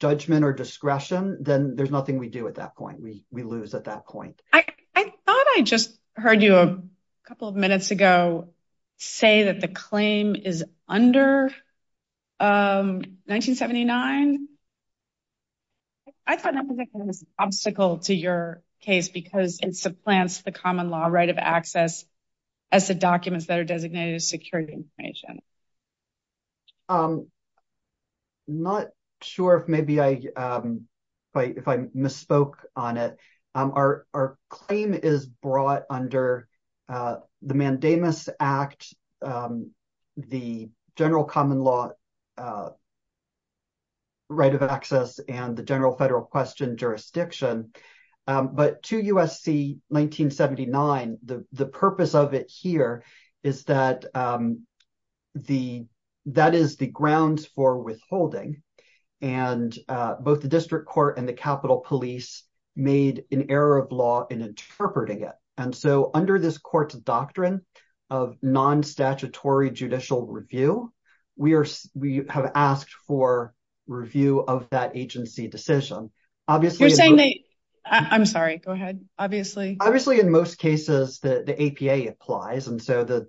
judgment 0.00 0.44
or 0.44 0.52
discretion, 0.52 1.38
then 1.40 1.76
there's 1.76 1.90
nothing 1.90 2.18
we 2.18 2.28
do 2.28 2.46
at 2.48 2.56
that 2.56 2.76
point. 2.76 3.00
We 3.00 3.42
lose 3.42 3.74
at 3.74 3.84
that 3.84 4.06
point. 4.06 4.40
I 4.52 4.64
thought 4.94 5.46
I 5.56 5.62
just 5.62 5.96
heard 6.14 6.42
you 6.42 6.56
a 6.56 6.82
couple 7.26 7.48
of 7.48 7.54
minutes 7.54 7.90
ago 7.90 8.48
say 8.98 9.44
that 9.44 9.60
the 9.60 9.68
claim 9.68 10.36
is 10.36 10.64
under 10.88 11.50
um, 12.40 12.98
1979. 13.26 14.48
I 16.26 16.36
thought 16.36 16.54
that 16.54 16.66
was 16.92 17.22
an 17.22 17.28
obstacle 17.38 17.98
to 17.98 18.14
your 18.14 18.62
case 18.80 19.08
because 19.08 19.60
it 19.62 19.76
supplants 19.76 20.42
the 20.42 20.52
common 20.52 20.90
law 20.90 21.06
right 21.06 21.28
of 21.28 21.38
access 21.38 22.04
as 22.72 22.88
the 22.88 22.94
documents 22.94 23.46
that 23.46 23.58
are 23.58 23.64
designated 23.64 24.16
as 24.16 24.28
security 24.28 24.72
information. 24.72 25.40
I'm 26.88 27.26
not 28.46 28.88
sure 29.22 29.56
if 29.56 29.68
maybe 29.68 30.00
um, 30.00 30.86
I 31.34 31.42
if 31.56 31.68
I 31.68 31.78
misspoke 31.96 32.54
on 32.74 32.96
it. 32.96 33.16
Um, 33.54 33.72
our 33.74 34.38
claim 34.50 34.92
is 34.92 35.26
brought 35.26 35.84
under 35.88 36.48
uh, 36.88 37.16
the 37.42 37.54
Mandamus 37.54 38.28
Act, 38.38 38.92
um, 39.22 39.70
the 40.16 40.68
general 40.96 41.24
common 41.24 41.60
law 41.60 41.90
uh, 42.36 42.70
right 44.28 44.54
of 44.54 44.62
access, 44.62 45.18
and 45.20 45.56
the 45.56 45.62
general 45.62 45.96
federal 45.96 46.22
question 46.22 46.76
jurisdiction. 46.76 47.72
But 48.26 48.82
to 48.84 49.02
USC 49.02 49.78
1979, 49.88 51.18
the 51.52 51.66
purpose 51.66 52.14
of 52.14 52.34
it 52.34 52.50
here 52.50 53.04
is 53.42 53.64
that 53.64 54.04
that 56.26 56.54
is 56.54 56.76
the 56.76 56.88
grounds 56.88 57.46
for 57.46 57.78
withholding. 57.78 58.62
And 59.20 59.76
uh, 59.88 60.16
both 60.20 60.42
the 60.42 60.48
district 60.48 60.86
court 60.86 61.18
and 61.18 61.28
the 61.28 61.32
Capitol 61.32 61.82
Police 61.86 62.44
made 62.74 63.24
an 63.30 63.46
error 63.50 63.78
of 63.78 63.90
law 63.90 64.26
in 64.28 64.42
interpreting 64.42 65.22
it. 65.22 65.32
And 65.56 65.74
so 65.74 66.10
under 66.12 66.38
this 66.38 66.58
court's 66.58 66.94
doctrine 66.94 67.62
of 68.10 68.36
non-statutory 68.42 69.70
judicial 69.70 70.26
review, 70.26 70.92
we 71.36 71.54
are 71.54 71.66
we 71.94 72.22
have 72.28 72.52
asked 72.54 72.92
for 73.06 73.54
review 73.86 74.40
of 74.40 74.68
that 74.70 74.96
agency 74.96 75.48
decision. 75.48 76.10
Obviously 76.48 76.86
You're 76.86 76.96
saying 76.96 77.16
they, 77.16 77.44
I'm 77.88 78.26
sorry, 78.26 78.58
go 78.58 78.72
ahead, 78.72 79.04
obviously. 79.18 79.76
Obviously, 79.80 80.20
in 80.20 80.30
most 80.30 80.58
cases, 80.58 81.20
the 81.20 81.40
APA 81.50 82.10
applies. 82.10 82.66
And 82.68 82.82
so 82.82 83.04
the 83.04 83.26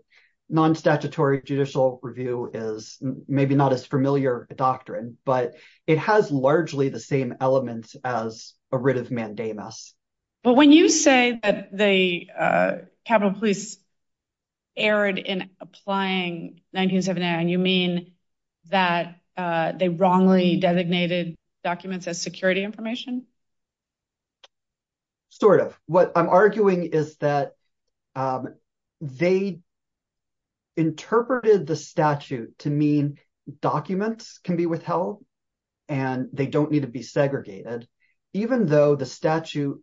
non-statutory 0.49 1.41
judicial 1.41 1.99
review 2.01 2.49
is 2.53 2.97
maybe 3.27 3.55
not 3.55 3.73
as 3.73 3.85
familiar 3.85 4.47
a 4.49 4.55
doctrine, 4.55 5.17
but 5.25 5.55
it 5.85 5.97
has 5.97 6.31
largely 6.31 6.89
the 6.89 6.99
same 6.99 7.35
elements 7.41 7.95
as 8.03 8.53
a 8.71 8.77
writ 8.77 8.97
of 8.97 9.09
Mandamus. 9.09 9.93
But 10.43 10.53
when 10.53 10.71
you 10.71 10.87
say 10.89 11.39
that 11.43 11.75
the 11.75 12.29
uh, 12.37 12.71
Capitol 13.05 13.33
Police 13.33 13.77
erred 14.77 15.17
in 15.17 15.49
applying 15.59 16.61
1979, 16.71 17.49
you 17.49 17.57
mean 17.57 18.13
that 18.69 19.19
uh, 19.35 19.73
they 19.73 19.89
wrongly 19.89 20.57
designated 20.57 21.35
documents 21.63 22.07
as 22.07 22.21
security 22.21 22.63
information? 22.63 23.25
Sort 25.29 25.59
of. 25.59 25.77
What 25.85 26.13
I'm 26.15 26.29
arguing 26.29 26.85
is 26.85 27.17
that 27.17 27.55
um, 28.15 28.55
they 29.01 29.59
interpreted 30.77 31.67
the 31.67 31.75
statute 31.75 32.57
to 32.59 32.69
mean 32.69 33.17
documents 33.61 34.39
can 34.43 34.55
be 34.55 34.65
withheld 34.65 35.25
and 35.89 36.29
they 36.33 36.47
don't 36.47 36.71
need 36.71 36.83
to 36.83 36.87
be 36.87 37.01
segregated, 37.01 37.87
even 38.33 38.67
though 38.67 38.95
the 38.95 39.05
statute 39.05 39.81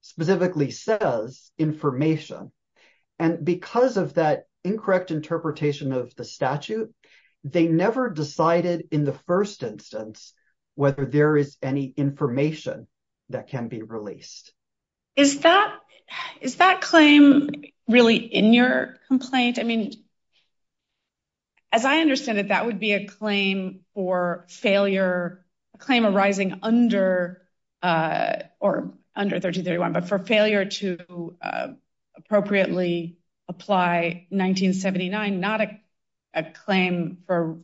specifically 0.00 0.70
says 0.70 1.50
information. 1.58 2.50
And 3.18 3.44
because 3.44 3.96
of 3.96 4.14
that 4.14 4.44
incorrect 4.64 5.10
interpretation 5.10 5.92
of 5.92 6.14
the 6.16 6.24
statute, 6.24 6.92
they 7.44 7.66
never 7.66 8.08
decided 8.08 8.88
in 8.90 9.04
the 9.04 9.18
first 9.26 9.62
instance 9.62 10.32
whether 10.74 11.04
there 11.04 11.36
is 11.36 11.56
any 11.60 11.92
information 11.96 12.86
that 13.28 13.48
can 13.48 13.68
be 13.68 13.82
released. 13.82 14.52
Is 15.16 15.40
that 15.40 15.80
claim 16.80 17.50
really 17.88 18.16
in 18.16 18.52
your 18.52 18.96
complaint? 19.08 19.58
I 19.58 19.64
mean, 19.64 19.92
as 21.72 21.86
I 21.86 21.98
understand 22.00 22.38
it, 22.38 22.48
that 22.48 22.66
would 22.66 22.78
be 22.78 22.92
a 22.92 23.06
claim 23.06 23.80
for 23.94 24.44
failure, 24.48 25.44
a 25.74 25.78
claim 25.78 26.04
arising 26.04 26.60
under 26.62 27.42
uh, 27.82 28.36
or 28.60 28.94
under 29.16 29.36
1331, 29.36 29.92
but 29.92 30.08
for 30.08 30.18
failure 30.18 30.66
to 30.66 31.36
uh, 31.42 31.68
appropriately 32.16 33.16
apply 33.48 34.26
1979, 34.28 35.40
not 35.40 35.60
a 36.34 36.44
claim 36.44 37.18
for 37.26 37.58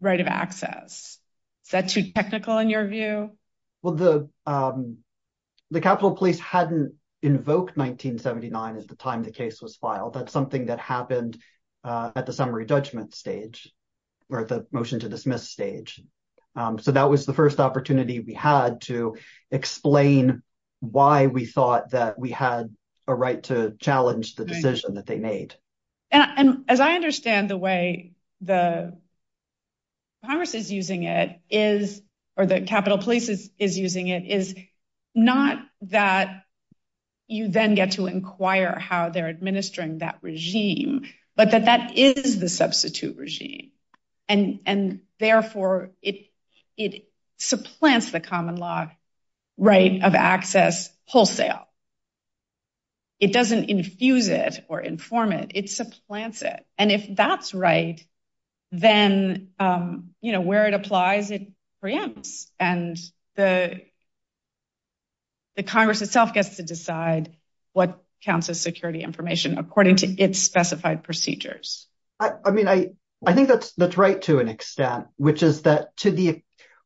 right 0.00 0.20
of 0.20 0.26
access. 0.26 1.18
Is 1.64 1.70
that 1.70 1.88
too 1.88 2.12
technical 2.12 2.58
in 2.58 2.70
your 2.70 2.86
view? 2.86 3.30
Well, 3.82 3.94
the 3.94 4.28
um, 4.46 4.98
Capitol 5.80 6.16
Police 6.16 6.40
hadn't 6.40 6.94
invoked 7.22 7.76
1979 7.76 8.76
at 8.76 8.88
the 8.88 8.96
time 8.96 9.22
the 9.22 9.32
case 9.32 9.60
was 9.60 9.76
filed. 9.76 10.14
That's 10.14 10.32
something 10.32 10.66
that 10.66 10.78
happened 10.78 11.38
Uh, 11.86 12.10
at 12.16 12.26
the 12.26 12.32
summary 12.32 12.66
judgment 12.66 13.14
stage 13.14 13.72
or 14.28 14.42
the 14.42 14.66
motion 14.72 14.98
to 14.98 15.08
dismiss 15.08 15.48
stage. 15.48 16.02
Um, 16.56 16.80
so 16.80 16.90
that 16.90 17.08
was 17.08 17.26
the 17.26 17.32
first 17.32 17.60
opportunity 17.60 18.18
we 18.18 18.34
had 18.34 18.80
to 18.82 19.14
explain 19.52 20.42
why 20.80 21.28
we 21.28 21.44
thought 21.46 21.90
that 21.90 22.18
we 22.18 22.32
had 22.32 22.74
a 23.06 23.14
right 23.14 23.40
to 23.44 23.76
challenge 23.78 24.34
the 24.34 24.44
decision 24.44 24.94
that 24.94 25.06
they 25.06 25.20
made. 25.20 25.54
And 26.10 26.64
as 26.66 26.80
I 26.80 26.94
understand 26.94 27.48
the 27.48 27.56
way 27.56 28.14
the 28.40 28.98
Congress 30.24 30.54
is 30.54 30.72
using 30.72 31.04
it 31.04 31.40
is, 31.48 32.02
or 32.36 32.46
the 32.46 32.62
Capitol 32.62 32.98
Police 32.98 33.28
is 33.28 33.78
using 33.78 34.08
it, 34.08 34.26
is 34.26 34.56
not 35.14 35.60
that 35.82 36.42
you 37.28 37.46
then 37.46 37.76
get 37.76 37.92
to 37.92 38.08
inquire 38.08 38.76
how 38.76 39.10
they're 39.10 39.28
administering 39.28 39.98
that 39.98 40.18
regime, 40.20 41.06
but 41.36 41.52
that 41.52 41.66
that 41.66 41.96
is 41.96 42.40
the 42.40 42.48
substitute 42.48 43.16
regime. 43.16 43.70
And 44.28 45.00
therefore, 45.20 45.90
it 46.02 46.30
supplants 47.38 48.10
the 48.10 48.20
common 48.20 48.56
law 48.56 48.90
right 49.56 50.02
of 50.02 50.14
access 50.14 50.90
wholesale. 51.06 51.66
It 53.20 53.32
doesn't 53.32 53.70
infuse 53.70 54.28
it 54.28 54.64
or 54.68 54.80
inform 54.80 55.32
it, 55.32 55.52
it 55.54 55.70
supplants 55.70 56.42
it. 56.42 56.66
And 56.76 56.90
if 56.92 57.06
that's 57.14 57.54
right, 57.54 58.04
then 58.72 59.50
um, 59.58 60.10
you 60.20 60.32
know, 60.32 60.40
where 60.40 60.66
it 60.66 60.74
applies, 60.74 61.30
it 61.30 61.48
preempts. 61.82 62.50
And 62.58 62.98
the 63.36 63.80
Congress 65.64 66.02
itself 66.02 66.34
gets 66.34 66.56
to 66.56 66.62
decide 66.62 67.34
what 67.72 68.02
counts 68.22 68.48
as 68.48 68.60
security 68.60 69.02
information 69.02 69.58
according 69.58 69.96
to 69.96 70.06
its 70.06 70.38
specified 70.38 71.04
procedures. 71.04 71.86
I 72.18 72.50
mean, 72.50 72.68
I 72.68 72.90
think 73.32 73.48
that's 73.48 73.72
that's 73.72 73.98
right 73.98 74.20
to 74.22 74.38
an 74.38 74.48
extent, 74.48 75.06
which 75.16 75.42
is 75.42 75.62
that 75.62 75.96
to 75.98 76.10
the 76.10 76.42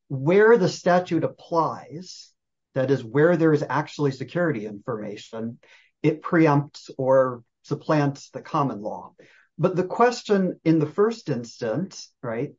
where 0.09 0.59
the 0.59 0.69
statute 0.69 1.23
applies, 1.23 2.31
that 2.75 2.91
is 2.91 3.05
where 3.05 3.37
there 3.37 3.53
is 3.53 3.65
actually 3.69 4.11
security 4.11 4.67
information, 4.67 5.59
it 6.03 6.23
preempts 6.23 6.91
or 6.99 7.45
supplants 7.63 8.31
the 8.31 8.43
common 8.43 8.83
law. 8.83 9.15
But 9.59 9.77
the 9.77 9.85
question 9.85 10.59
in 10.65 10.79
the 10.79 10.87
first 10.87 11.29
instance, 11.29 12.11
right, 12.23 12.55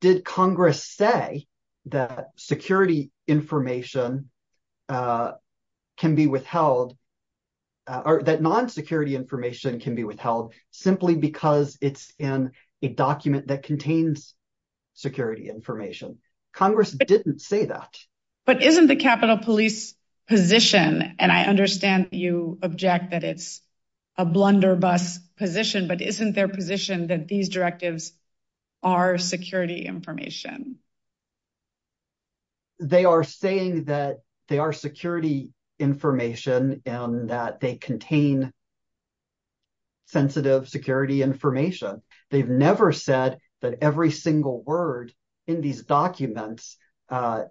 did 0.00 0.24
Congress 0.24 0.84
say 0.84 1.46
that 1.86 2.28
security 2.36 3.10
information 3.26 4.30
uh, 4.88 5.32
can 5.96 6.14
be 6.14 6.26
withheld, 6.26 6.96
Uh, 7.88 8.02
or 8.04 8.22
that 8.22 8.42
non-security 8.42 9.16
information 9.16 9.80
can 9.80 9.94
be 9.94 10.04
withheld 10.04 10.52
simply 10.70 11.16
because 11.16 11.78
it's 11.80 12.12
in 12.18 12.50
a 12.82 12.88
document 12.88 13.46
that 13.46 13.62
contains 13.62 14.34
security 14.92 15.48
information? 15.48 16.18
Congress 16.52 16.90
didn't 16.90 17.40
say 17.40 17.64
that. 17.64 17.96
But 18.44 18.62
isn't 18.62 18.88
the 18.88 18.96
Capitol 18.96 19.38
Police 19.38 19.94
position, 20.26 21.14
and 21.18 21.32
I 21.32 21.44
understand 21.44 22.08
you 22.12 22.58
object 22.62 23.12
that 23.12 23.24
it's 23.24 23.62
a 24.18 24.26
blunderbuss 24.26 25.18
position, 25.38 25.88
but 25.88 26.02
isn't 26.02 26.34
their 26.34 26.48
position 26.48 27.06
that 27.06 27.26
these 27.26 27.48
directives 27.48 28.12
are 28.82 29.16
security 29.16 29.86
information? 29.86 30.76
They 32.80 33.06
are 33.06 33.24
saying 33.24 33.84
that 33.84 34.18
they 34.48 34.58
are 34.58 34.74
security 34.74 35.50
information 35.78 36.82
and 36.86 37.30
that 37.30 37.60
they 37.60 37.76
contain 37.76 38.52
sensitive 40.06 40.68
security 40.68 41.22
information. 41.22 42.02
They've 42.30 42.48
never 42.48 42.92
said 42.92 43.38
that 43.60 43.78
every 43.82 44.10
single 44.10 44.62
word 44.62 45.12
in 45.46 45.60
these 45.60 45.82
documents 45.82 46.76
uh, 47.08 47.44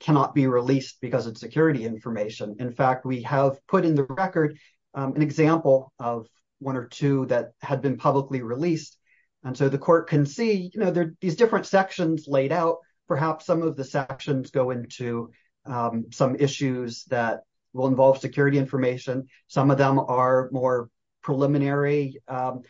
cannot 0.00 0.34
be 0.34 0.46
released 0.46 1.00
because 1.00 1.26
it's 1.26 1.40
security 1.40 1.84
information. 1.84 2.56
In 2.58 2.72
fact, 2.72 3.06
we 3.06 3.22
have 3.22 3.58
put 3.66 3.84
in 3.84 3.94
the 3.94 4.04
record 4.04 4.58
um, 4.94 5.14
an 5.14 5.22
example 5.22 5.92
of 5.98 6.26
one 6.58 6.76
or 6.76 6.86
two 6.86 7.26
that 7.26 7.52
had 7.60 7.82
been 7.82 7.96
publicly 7.96 8.42
released. 8.42 8.96
And 9.44 9.56
so 9.56 9.68
the 9.68 9.78
court 9.78 10.08
can 10.08 10.26
see, 10.26 10.70
you 10.72 10.80
know, 10.80 10.90
there 10.90 11.04
are 11.04 11.14
these 11.20 11.36
different 11.36 11.66
sections 11.66 12.26
laid 12.26 12.52
out. 12.52 12.78
Perhaps 13.08 13.46
some 13.46 13.62
of 13.62 13.76
the 13.76 13.84
sections 13.84 14.50
go 14.50 14.70
into 14.70 15.30
um, 15.64 16.06
some 16.12 16.36
issues 16.36 17.04
that 17.04 17.40
will 17.76 17.86
involve 17.86 18.18
security 18.18 18.58
information. 18.58 19.28
Some 19.46 19.70
of 19.70 19.78
them 19.78 19.98
are 19.98 20.48
more 20.50 20.90
preliminary. 21.22 22.20
Um, 22.26 22.62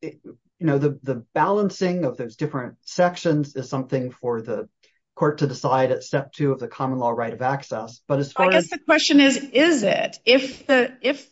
you 0.00 0.22
know, 0.60 0.78
the 0.78 1.24
balancing 1.34 2.04
of 2.04 2.16
those 2.16 2.36
different 2.36 2.76
sections 2.82 3.54
is 3.54 3.68
something 3.68 4.10
for 4.10 4.40
the 4.42 4.68
court 5.14 5.38
to 5.38 5.46
decide 5.46 5.92
at 5.92 6.02
step 6.02 6.32
two 6.32 6.52
of 6.52 6.58
the 6.58 6.68
common 6.68 6.98
law 6.98 7.10
right 7.10 7.32
of 7.32 7.42
access. 7.42 8.00
But 8.08 8.18
as 8.18 8.32
far 8.32 8.48
as- 8.48 8.54
I 8.54 8.58
guess 8.58 8.70
the 8.70 8.78
question 8.78 9.20
is, 9.20 9.36
is 9.36 9.82
it? 9.82 10.18
If 10.24 10.66
the 10.66 10.96
if 11.00 11.28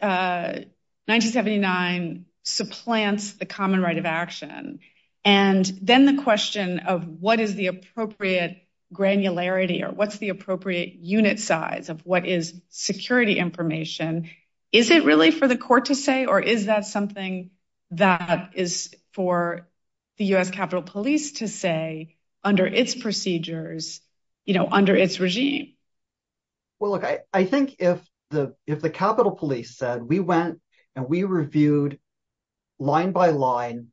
uh, 0.00 0.64
1979 1.06 2.26
supplants 2.42 3.34
the 3.34 3.46
common 3.46 3.80
right 3.80 3.98
of 3.98 4.06
action, 4.06 4.80
and 5.24 5.64
then 5.82 6.04
the 6.04 6.22
question 6.22 6.80
of 6.80 7.06
what 7.06 7.40
is 7.40 7.54
the 7.54 7.68
appropriate 7.68 8.63
granularity 8.94 9.82
or 9.82 9.90
what's 9.92 10.18
the 10.18 10.30
appropriate 10.30 10.94
unit 10.94 11.38
size 11.40 11.88
of 11.90 12.06
what 12.06 12.26
is 12.26 12.60
security 12.70 13.38
information, 13.38 14.30
is 14.72 14.90
it 14.90 15.04
really 15.04 15.30
for 15.30 15.46
the 15.48 15.58
court 15.58 15.86
to 15.86 15.94
say, 15.94 16.26
or 16.26 16.40
is 16.40 16.66
that 16.66 16.86
something 16.86 17.50
that 17.90 18.52
is 18.54 18.94
for 19.12 19.68
the 20.16 20.24
U.S. 20.26 20.50
Capitol 20.50 20.82
Police 20.82 21.32
to 21.32 21.48
say 21.48 22.16
under 22.42 22.66
its 22.66 22.94
procedures, 22.94 24.00
you 24.44 24.54
know, 24.54 24.68
under 24.70 24.96
its 24.96 25.20
regime? 25.20 25.74
Well, 26.78 26.92
look, 26.92 27.04
I 27.32 27.44
think 27.44 27.76
if 27.78 28.00
the 28.30 28.90
Capitol 28.92 29.32
Police 29.32 29.76
said, 29.76 30.02
we 30.02 30.20
went 30.20 30.60
and 30.96 31.08
we 31.08 31.24
reviewed 31.24 31.98
line 32.78 33.12
by 33.12 33.30
line 33.30 33.88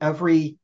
every 0.00 0.58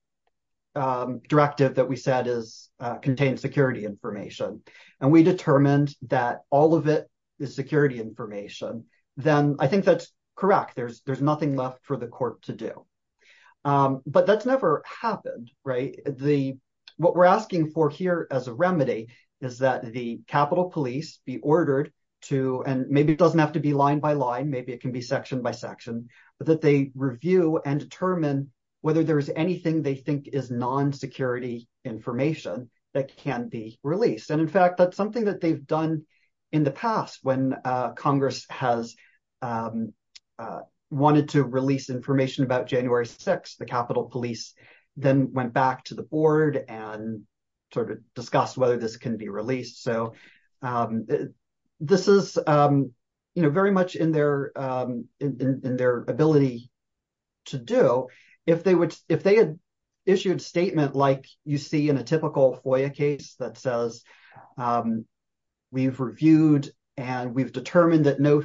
directive 0.74 1.74
that 1.74 1.88
we 1.88 1.96
said 1.96 2.26
is, 2.26 2.70
uh, 2.78 2.96
contains 2.96 3.40
security 3.40 3.84
information, 3.84 4.62
and 5.00 5.10
we 5.10 5.22
determined 5.22 5.94
that 6.08 6.40
all 6.50 6.74
of 6.74 6.86
it 6.86 7.08
is 7.38 7.54
security 7.54 8.00
information, 8.00 8.84
then 9.16 9.56
I 9.58 9.66
think 9.66 9.84
that's 9.84 10.12
correct. 10.36 10.76
There's 10.76 11.02
there's 11.02 11.22
nothing 11.22 11.56
left 11.56 11.84
for 11.84 11.96
the 11.96 12.06
court 12.06 12.42
to 12.42 12.52
do. 12.52 12.86
But 13.64 14.26
that's 14.26 14.46
never 14.46 14.82
happened, 14.86 15.50
right? 15.64 15.98
The 16.06 16.56
what 16.96 17.14
we're 17.14 17.24
asking 17.24 17.70
for 17.70 17.88
here 17.88 18.26
as 18.30 18.46
a 18.46 18.54
remedy 18.54 19.08
is 19.40 19.58
that 19.58 19.92
the 19.92 20.20
Capitol 20.26 20.70
Police 20.70 21.20
be 21.24 21.38
ordered 21.38 21.92
to, 22.22 22.62
and 22.66 22.88
maybe 22.90 23.14
it 23.14 23.18
doesn't 23.18 23.38
have 23.38 23.52
to 23.52 23.60
be 23.60 23.72
line 23.72 24.00
by 24.00 24.12
line, 24.12 24.50
maybe 24.50 24.72
it 24.72 24.82
can 24.82 24.92
be 24.92 25.00
section 25.00 25.40
by 25.40 25.52
section, 25.52 26.08
but 26.38 26.46
that 26.46 26.60
they 26.60 26.92
review 26.94 27.58
and 27.64 27.80
determine 27.80 28.52
whether 28.80 29.04
there's 29.04 29.30
anything 29.30 29.82
they 29.82 29.94
think 29.94 30.28
is 30.32 30.50
non-security 30.50 31.68
information 31.84 32.70
that 32.94 33.16
can 33.16 33.48
be 33.48 33.78
released. 33.82 34.30
And 34.30 34.40
in 34.40 34.48
fact, 34.48 34.78
that's 34.78 34.96
something 34.96 35.26
that 35.26 35.40
they've 35.40 35.66
done 35.66 36.04
in 36.52 36.64
the 36.64 36.70
past 36.70 37.20
when 37.22 37.54
uh, 37.64 37.90
Congress 37.92 38.46
has 38.50 38.96
um, 39.42 39.92
uh, 40.38 40.60
wanted 40.90 41.28
to 41.30 41.44
release 41.44 41.90
information 41.90 42.44
about 42.44 42.66
January 42.66 43.06
6th, 43.06 43.56
the 43.56 43.64
Capitol 43.64 44.04
Police 44.04 44.54
then 44.96 45.32
went 45.32 45.52
back 45.52 45.84
to 45.84 45.94
the 45.94 46.02
board 46.02 46.64
and 46.68 47.22
sort 47.72 47.92
of 47.92 47.98
discussed 48.14 48.58
whether 48.58 48.76
this 48.76 48.96
can 48.96 49.16
be 49.16 49.28
released. 49.28 49.82
So 49.82 50.14
um, 50.62 51.06
this 51.78 52.08
is, 52.08 52.36
um, 52.46 52.92
you 53.34 53.42
know, 53.42 53.50
very 53.50 53.70
much 53.70 53.94
in 53.94 54.10
their 54.10 54.52
ability 55.20 56.70
to 57.46 57.58
do. 57.58 58.08
If 58.50 58.64
they 58.64 58.74
would 58.74 58.96
if 59.08 59.22
they 59.22 59.36
had 59.36 59.58
issued 60.06 60.42
statement 60.42 60.96
like 60.96 61.26
you 61.44 61.58
see 61.58 61.88
in 61.88 61.96
a 61.96 62.04
typical 62.04 62.60
FOIA 62.64 62.94
case 62.94 63.36
that 63.38 63.58
says, 63.58 64.02
um, 64.56 65.04
we've 65.70 66.00
reviewed 66.00 66.70
and 66.96 67.34
we've 67.34 67.52
determined 67.52 68.06
that 68.06 68.20
no 68.20 68.42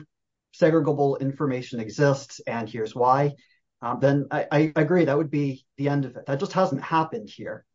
segregable 0.53 1.19
information 1.19 1.79
exists, 1.79 2.39
and 2.45 2.69
here's 2.69 2.95
why, 2.95 3.33
um, 3.81 3.99
then 3.99 4.27
I 4.31 4.71
agree, 4.75 5.05
that 5.05 5.17
would 5.17 5.31
be 5.31 5.65
the 5.77 5.89
end 5.89 6.05
of 6.05 6.15
it. 6.15 6.25
That 6.25 6.39
just 6.39 6.53
hasn't 6.53 6.81
happened 6.81 7.29
here. 7.29 7.65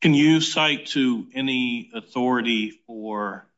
Can 0.00 0.14
you 0.14 0.40
cite 0.40 0.86
to 0.88 1.26
any 1.34 1.90
authority 1.94 2.80
for 2.86 3.48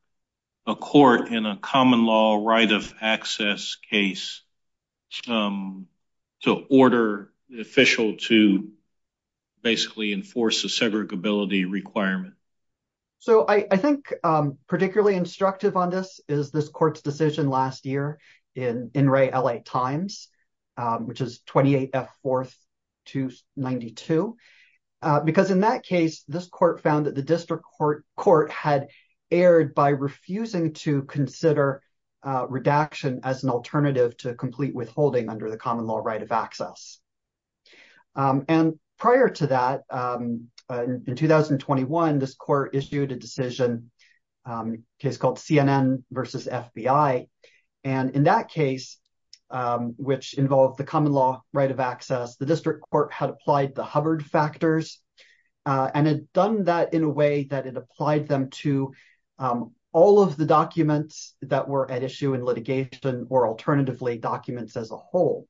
a 0.67 0.75
court 0.75 1.29
in 1.29 1.47
a 1.47 1.57
common 1.57 2.05
law 2.05 2.43
right 2.45 2.71
of 2.71 2.95
access 3.01 3.77
case 3.91 4.43
um, 5.29 5.87
to 6.45 6.65
order 6.71 7.30
the 7.51 7.61
official 7.61 8.17
to 8.17 8.71
basically 9.63 10.13
enforce 10.13 10.65
a 10.65 10.69
segregability 10.69 11.71
requirement? 11.71 12.35
So 13.19 13.45
I 13.47 13.77
think 13.77 14.15
um, 14.25 14.57
particularly 14.67 15.15
instructive 15.15 15.77
on 15.77 15.91
this 15.91 16.21
is 16.27 16.51
this 16.51 16.71
court's 16.71 17.03
decision 17.03 17.51
last 17.51 17.85
year 17.85 18.19
in 18.55 18.91
re 18.95 19.31
LA 19.31 19.57
Times, 19.63 20.29
um, 20.79 21.07
which 21.07 21.21
is 21.21 21.41
28 21.41 21.91
F 21.93 22.09
4th 22.25 22.55
292. 23.05 24.37
Uh, 25.03 25.21
because 25.21 25.51
in 25.51 25.61
that 25.61 25.83
case, 25.83 26.25
this 26.29 26.47
court 26.47 26.83
found 26.83 27.07
that 27.07 27.15
the 27.15 27.23
district 27.23 27.65
court 28.17 28.51
had 28.51 28.89
erred 29.31 29.75
by 29.75 29.91
refusing 29.91 30.73
to 30.73 31.03
consider 31.03 31.83
uh, 32.23 32.47
redaction 32.49 33.21
as 33.23 33.45
an 33.45 33.51
alternative 33.51 34.17
to 34.19 34.35
complete 34.35 34.75
withholding 34.75 35.29
under 35.29 35.51
the 35.51 35.57
common 35.57 35.87
law 35.87 36.01
right 36.03 36.23
of 36.23 36.33
access. 36.33 37.01
Um, 38.17 38.45
and 38.49 38.79
prior 38.99 39.29
to 39.29 39.47
that, 39.49 39.83
um, 39.91 40.49
in 40.71 41.17
2021, 41.17 42.19
this 42.19 42.35
court 42.35 42.75
issued 42.75 43.11
a 43.11 43.17
decision, 43.17 43.91
a 44.45 44.65
case 45.01 45.17
called 45.17 45.39
CNN 45.39 46.05
versus 46.11 46.47
FBI. 46.47 47.29
And 47.83 48.11
in 48.11 48.25
that 48.25 48.49
case, 48.49 48.99
which 49.97 50.35
involved 50.35 50.79
the 50.79 50.85
common 50.85 51.13
law 51.13 51.43
right 51.53 51.71
of 51.71 51.81
access, 51.81 52.37
the 52.37 52.47
district 52.47 52.85
court 52.91 53.13
had 53.13 53.31
applied 53.31 53.75
the 53.75 53.85
Hubbard 53.85 54.25
factors 54.25 55.01
uh, 55.67 55.91
and 55.93 56.07
had 56.07 56.33
done 56.33 56.65
that 56.65 56.95
in 56.95 57.03
a 57.03 57.09
way 57.09 57.45
that 57.45 57.67
it 57.67 57.77
applied 57.77 58.29
them 58.29 58.51
to 58.51 58.93
all 59.93 60.23
of 60.23 60.37
the 60.37 60.47
documents 60.47 61.35
that 61.43 61.69
were 61.69 61.91
at 61.91 62.03
issue 62.03 62.35
in 62.35 62.45
litigation 62.45 63.27
or 63.29 63.49
alternatively 63.49 64.19
documents 64.19 64.77
as 64.77 64.91
a 64.93 64.97
whole. 64.97 65.49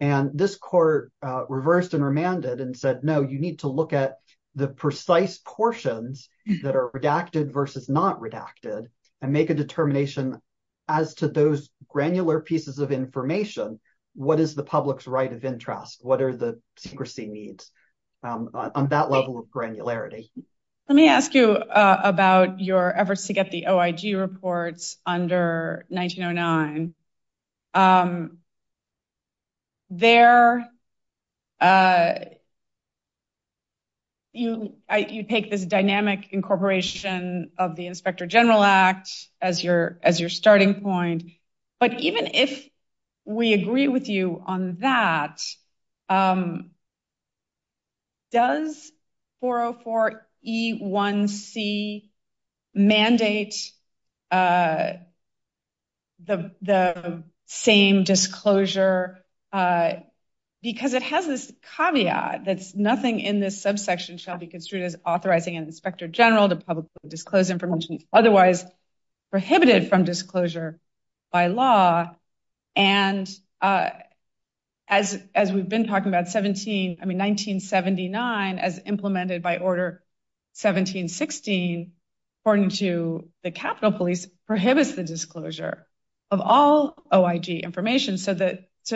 And 0.00 0.30
this 0.36 0.56
court 0.56 1.12
uh, 1.22 1.44
reversed 1.46 1.92
and 1.92 2.02
remanded 2.02 2.60
and 2.60 2.76
said, 2.76 3.04
no, 3.04 3.20
you 3.20 3.38
need 3.38 3.60
to 3.60 3.68
look 3.68 3.92
at 3.92 4.16
the 4.54 4.68
precise 4.68 5.38
portions 5.44 6.28
that 6.62 6.74
are 6.74 6.90
redacted 6.90 7.52
versus 7.52 7.88
not 7.88 8.20
redacted 8.20 8.86
and 9.20 9.32
make 9.32 9.50
a 9.50 9.54
determination 9.54 10.40
as 10.88 11.14
to 11.14 11.28
those 11.28 11.70
granular 11.86 12.40
pieces 12.40 12.78
of 12.78 12.90
information. 12.90 13.78
What 14.14 14.40
is 14.40 14.54
the 14.54 14.64
public's 14.64 15.06
right 15.06 15.32
of 15.32 15.44
interest? 15.44 16.00
What 16.02 16.20
are 16.22 16.34
the 16.34 16.60
secrecy 16.76 17.26
needs 17.26 17.70
um, 18.22 18.50
on 18.54 18.88
that 18.88 19.10
level 19.10 19.38
of 19.38 19.46
granularity? 19.46 20.30
Let 20.88 20.96
me 20.96 21.08
ask 21.08 21.34
you 21.34 21.52
uh, 21.52 22.00
about 22.02 22.58
your 22.58 22.98
efforts 22.98 23.28
to 23.28 23.32
get 23.32 23.52
the 23.52 23.68
OIG 23.68 24.16
reports 24.16 24.96
under 25.06 25.84
1909. 25.88 26.94
There, 29.90 30.70
uh, 31.60 32.14
you 34.32 34.74
take 35.28 35.50
this 35.50 35.64
dynamic 35.64 36.28
incorporation 36.32 37.50
of 37.58 37.74
the 37.76 37.86
Inspector 37.86 38.24
General 38.26 38.62
Act 38.62 39.10
as 39.40 39.64
your 39.64 39.98
starting 40.28 40.80
point. 40.82 41.24
But 41.80 42.00
even 42.00 42.28
if 42.34 42.68
we 43.24 43.54
agree 43.54 43.88
with 43.88 44.08
you 44.08 44.42
on 44.46 44.76
that, 44.80 45.40
um, 46.08 46.70
does 48.30 48.92
404E1C 49.40 52.10
mandate 52.74 53.72
uh, 54.30 54.92
the 56.26 57.24
same 57.46 58.04
disclosure? 58.04 59.19
Uh, 59.52 59.94
because 60.62 60.92
it 60.92 61.02
has 61.02 61.26
this 61.26 61.50
caveat 61.76 62.44
that 62.44 62.60
nothing 62.74 63.20
in 63.20 63.40
this 63.40 63.62
subsection 63.62 64.18
shall 64.18 64.36
be 64.36 64.46
construed 64.46 64.82
as 64.82 64.96
authorizing 65.06 65.56
an 65.56 65.64
Inspector 65.64 66.06
General 66.08 66.48
to 66.48 66.56
publicly 66.56 66.90
disclose 67.08 67.50
information 67.50 67.98
otherwise 68.12 68.64
prohibited 69.30 69.88
from 69.88 70.04
disclosure 70.04 70.78
by 71.32 71.46
law. 71.46 72.10
And 72.76 73.28
uh, 73.60 73.90
as 74.88 75.52
we've 75.52 75.68
been 75.68 75.86
talking 75.86 76.08
about 76.08 76.28
17, 76.28 76.98
I 77.00 77.04
mean, 77.04 77.18
1979 77.18 78.58
as 78.58 78.80
implemented 78.84 79.40
by 79.40 79.58
Order 79.58 80.02
1716, 80.60 81.92
according 82.42 82.70
to 82.70 83.28
the 83.44 83.52
Capitol 83.52 83.92
Police, 83.92 84.26
prohibits 84.46 84.92
the 84.92 85.04
disclosure 85.04 85.86
of 86.30 86.40
all 86.40 86.96
OIG 87.14 87.48
information. 87.48 88.18
So 88.18 88.34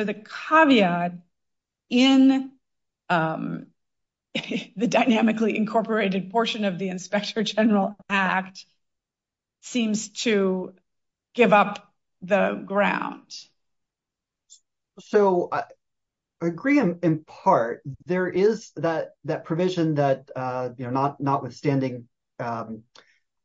the 0.05 0.15
caveat 0.15 1.13
in 1.91 2.53
um, 3.09 3.67
the 4.35 4.87
dynamically 4.89 5.57
incorporated 5.57 6.31
portion 6.31 6.65
of 6.65 6.79
the 6.79 6.89
Inspector 6.89 7.43
General 7.43 7.97
Act 8.09 8.65
seems 9.61 10.09
to 10.11 10.75
give 11.35 11.53
up 11.53 11.93
the 12.23 12.63
ground. 12.65 13.35
So 15.01 15.49
I 15.53 15.65
agree 16.41 16.79
in 16.79 17.25
part. 17.27 17.83
There 18.07 18.29
is 18.29 18.71
that 18.77 19.45
provision 19.45 19.95
that, 19.97 20.31
uh, 20.35 20.71
you 20.77 20.91
know, 20.91 21.17
notwithstanding 21.19 22.09
um, 22.39 22.83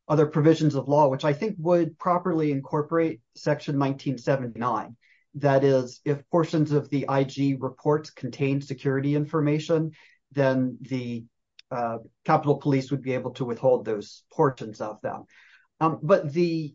other 0.08 0.26
provisions 0.26 0.76
of 0.76 0.88
law, 0.88 1.08
which 1.08 1.24
I 1.24 1.34
think 1.34 1.56
would 1.60 1.98
properly 1.98 2.52
incorporate 2.52 3.22
Section 3.36 3.78
1979. 3.80 4.96
That 5.36 5.64
is, 5.64 6.02
if 6.06 6.28
portions 6.30 6.72
of 6.72 6.90
the 6.90 7.06
IG 7.10 7.62
reports 7.62 8.10
contain 8.10 8.62
security 8.62 9.16
information, 9.16 9.92
then 10.32 10.78
the 10.82 11.26
uh, 11.72 12.00
Capitol 12.26 12.58
Police 12.58 12.92
would 12.92 13.02
be 13.02 13.14
able 13.14 13.32
to 13.32 13.46
withhold 13.46 13.86
those 13.86 14.24
portions 14.32 14.82
of 14.82 15.00
them. 15.02 15.26
Um, 15.80 16.00
but 16.02 16.34
the 16.34 16.74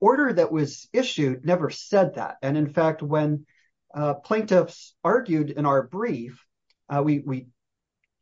order 0.00 0.32
that 0.32 0.52
was 0.52 0.88
issued 0.92 1.46
never 1.46 1.70
said 1.70 2.16
that. 2.16 2.36
And 2.42 2.56
in 2.56 2.68
fact, 2.68 3.02
when 3.02 3.46
uh, 3.94 4.14
plaintiffs 4.14 4.94
argued 5.04 5.50
in 5.50 5.64
our 5.64 5.84
brief, 5.84 6.44
uh, 6.88 7.02
we 7.02 7.46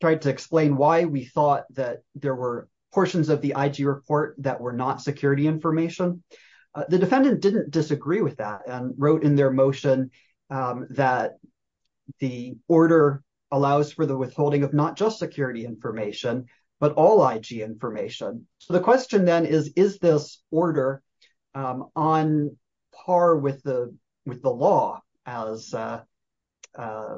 tried 0.01 0.23
to 0.23 0.31
explain 0.31 0.77
why 0.77 1.05
we 1.05 1.25
thought 1.25 1.65
that 1.75 1.99
there 2.15 2.35
were 2.35 2.69
portions 2.93 3.29
of 3.29 3.41
the 3.41 3.55
IG 3.57 3.87
report 3.87 4.37
that 4.39 4.61
were 4.61 4.73
not 4.73 5.01
security 5.01 5.47
information. 5.47 6.23
Uh, 6.75 6.85
the 6.89 6.99
defendant 6.99 7.41
didn't 7.41 7.71
disagree 7.71 8.23
with 8.23 8.37
that 8.39 8.61
and 8.67 8.95
wrote 8.97 9.25
in 9.25 9.37
their 9.37 9.51
motion 9.51 10.11
um, 10.51 10.87
that 10.91 11.33
the 12.19 12.55
order 12.69 13.23
allows 13.51 13.93
for 13.93 14.07
the 14.07 14.17
withholding 14.17 14.63
of 14.63 14.73
not 14.73 14.97
just 14.97 15.19
security 15.19 15.65
information, 15.65 16.47
but 16.81 16.95
all 16.95 17.27
IG 17.27 17.53
information. 17.53 18.47
So 18.59 18.73
the 18.73 18.81
question 18.81 19.25
then 19.25 19.45
is, 19.47 19.73
is 19.77 19.99
this 19.99 20.43
order 20.51 21.03
um, 21.55 21.91
on 21.95 22.57
par 22.93 23.37
with 23.37 23.63
the 23.63 23.95
with 24.25 24.43
the 24.43 24.51
law 24.51 25.03
as 25.27 25.75
uh, 25.75 26.01
uh, 26.77 27.17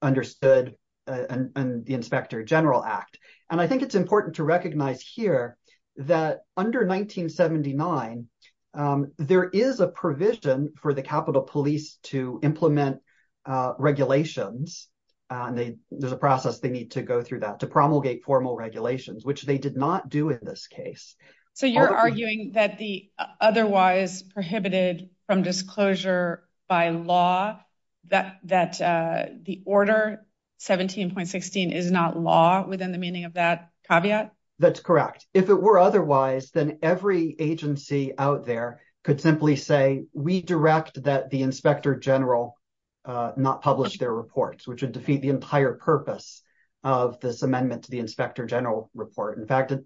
understood 0.00 0.76
in 1.06 1.82
the 1.84 1.94
Inspector 1.94 2.42
General 2.44 2.84
Act? 2.84 3.18
And 3.50 3.60
I 3.60 3.66
think 3.66 3.82
it's 3.82 3.94
important 3.94 4.36
to 4.36 4.44
recognize 4.44 5.00
here 5.00 5.56
that 5.96 6.40
under 6.56 6.80
1979, 6.80 8.28
Um, 8.74 9.12
there 9.18 9.44
is 9.44 9.80
a 9.80 9.88
provision 9.88 10.72
for 10.80 10.94
the 10.94 11.02
Capitol 11.02 11.42
Police 11.42 11.98
to 12.04 12.40
implement 12.42 13.00
uh, 13.44 13.74
regulations. 13.78 14.88
Uh, 15.30 15.46
and 15.48 15.78
there's 15.90 16.12
a 16.12 16.16
process 16.16 16.58
they 16.58 16.68
need 16.68 16.90
to 16.92 17.02
go 17.02 17.22
through 17.22 17.40
that 17.40 17.60
to 17.60 17.66
promulgate 17.66 18.22
formal 18.22 18.54
regulations, 18.54 19.24
which 19.24 19.42
they 19.42 19.58
did 19.58 19.76
not 19.76 20.08
do 20.08 20.28
in 20.28 20.38
this 20.42 20.66
case. 20.66 21.16
So 21.54 21.66
you're 21.66 21.94
arguing 21.94 22.52
that 22.54 22.78
the 22.78 23.10
uh, 23.18 23.26
otherwise 23.40 24.22
prohibited 24.22 25.10
from 25.26 25.42
disclosure 25.42 26.44
by 26.68 26.90
law, 26.90 27.60
that 28.08 28.40
the 28.42 29.62
order 29.64 30.26
17.16 30.60 31.74
is 31.74 31.90
not 31.90 32.18
law 32.18 32.66
within 32.66 32.92
the 32.92 32.98
meaning 32.98 33.24
of 33.24 33.34
that 33.34 33.70
caveat? 33.88 34.32
That's 34.58 34.80
correct. 34.80 35.26
If 35.34 35.48
it 35.48 35.60
were 35.60 35.78
otherwise, 35.78 36.50
then 36.50 36.78
every 36.82 37.34
agency 37.38 38.12
out 38.16 38.46
there 38.46 38.80
could 39.02 39.20
simply 39.20 39.56
say, 39.56 40.04
we 40.12 40.40
direct 40.42 41.02
that 41.04 41.30
the 41.30 41.42
Inspector 41.42 41.96
General 41.96 42.56
uh, 43.04 43.32
not 43.36 43.62
publish 43.62 43.98
their 43.98 44.14
reports, 44.14 44.66
which 44.66 44.82
would 44.82 44.92
defeat 44.92 45.22
the 45.22 45.30
entire 45.30 45.74
purpose 45.74 46.42
of 46.84 47.18
this 47.20 47.42
amendment 47.42 47.84
to 47.84 47.90
the 47.90 47.98
Inspector 47.98 48.44
General 48.46 48.90
report. 48.94 49.38
In 49.38 49.46
fact, 49.46 49.72
it 49.72 49.84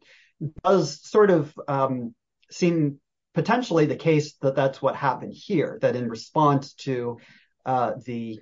does 0.63 1.01
sort 1.09 1.31
of 1.31 1.53
um, 1.67 2.15
seem 2.51 3.01
potentially 3.35 3.87
the 3.87 3.97
case 3.97 4.35
that 4.43 4.57
that's 4.57 4.83
what 4.83 4.97
happened 4.97 5.33
here, 5.35 5.79
that 5.81 5.97
in 5.97 6.09
response 6.09 6.75
to 6.75 7.19
uh, 7.65 7.93
the 8.05 8.41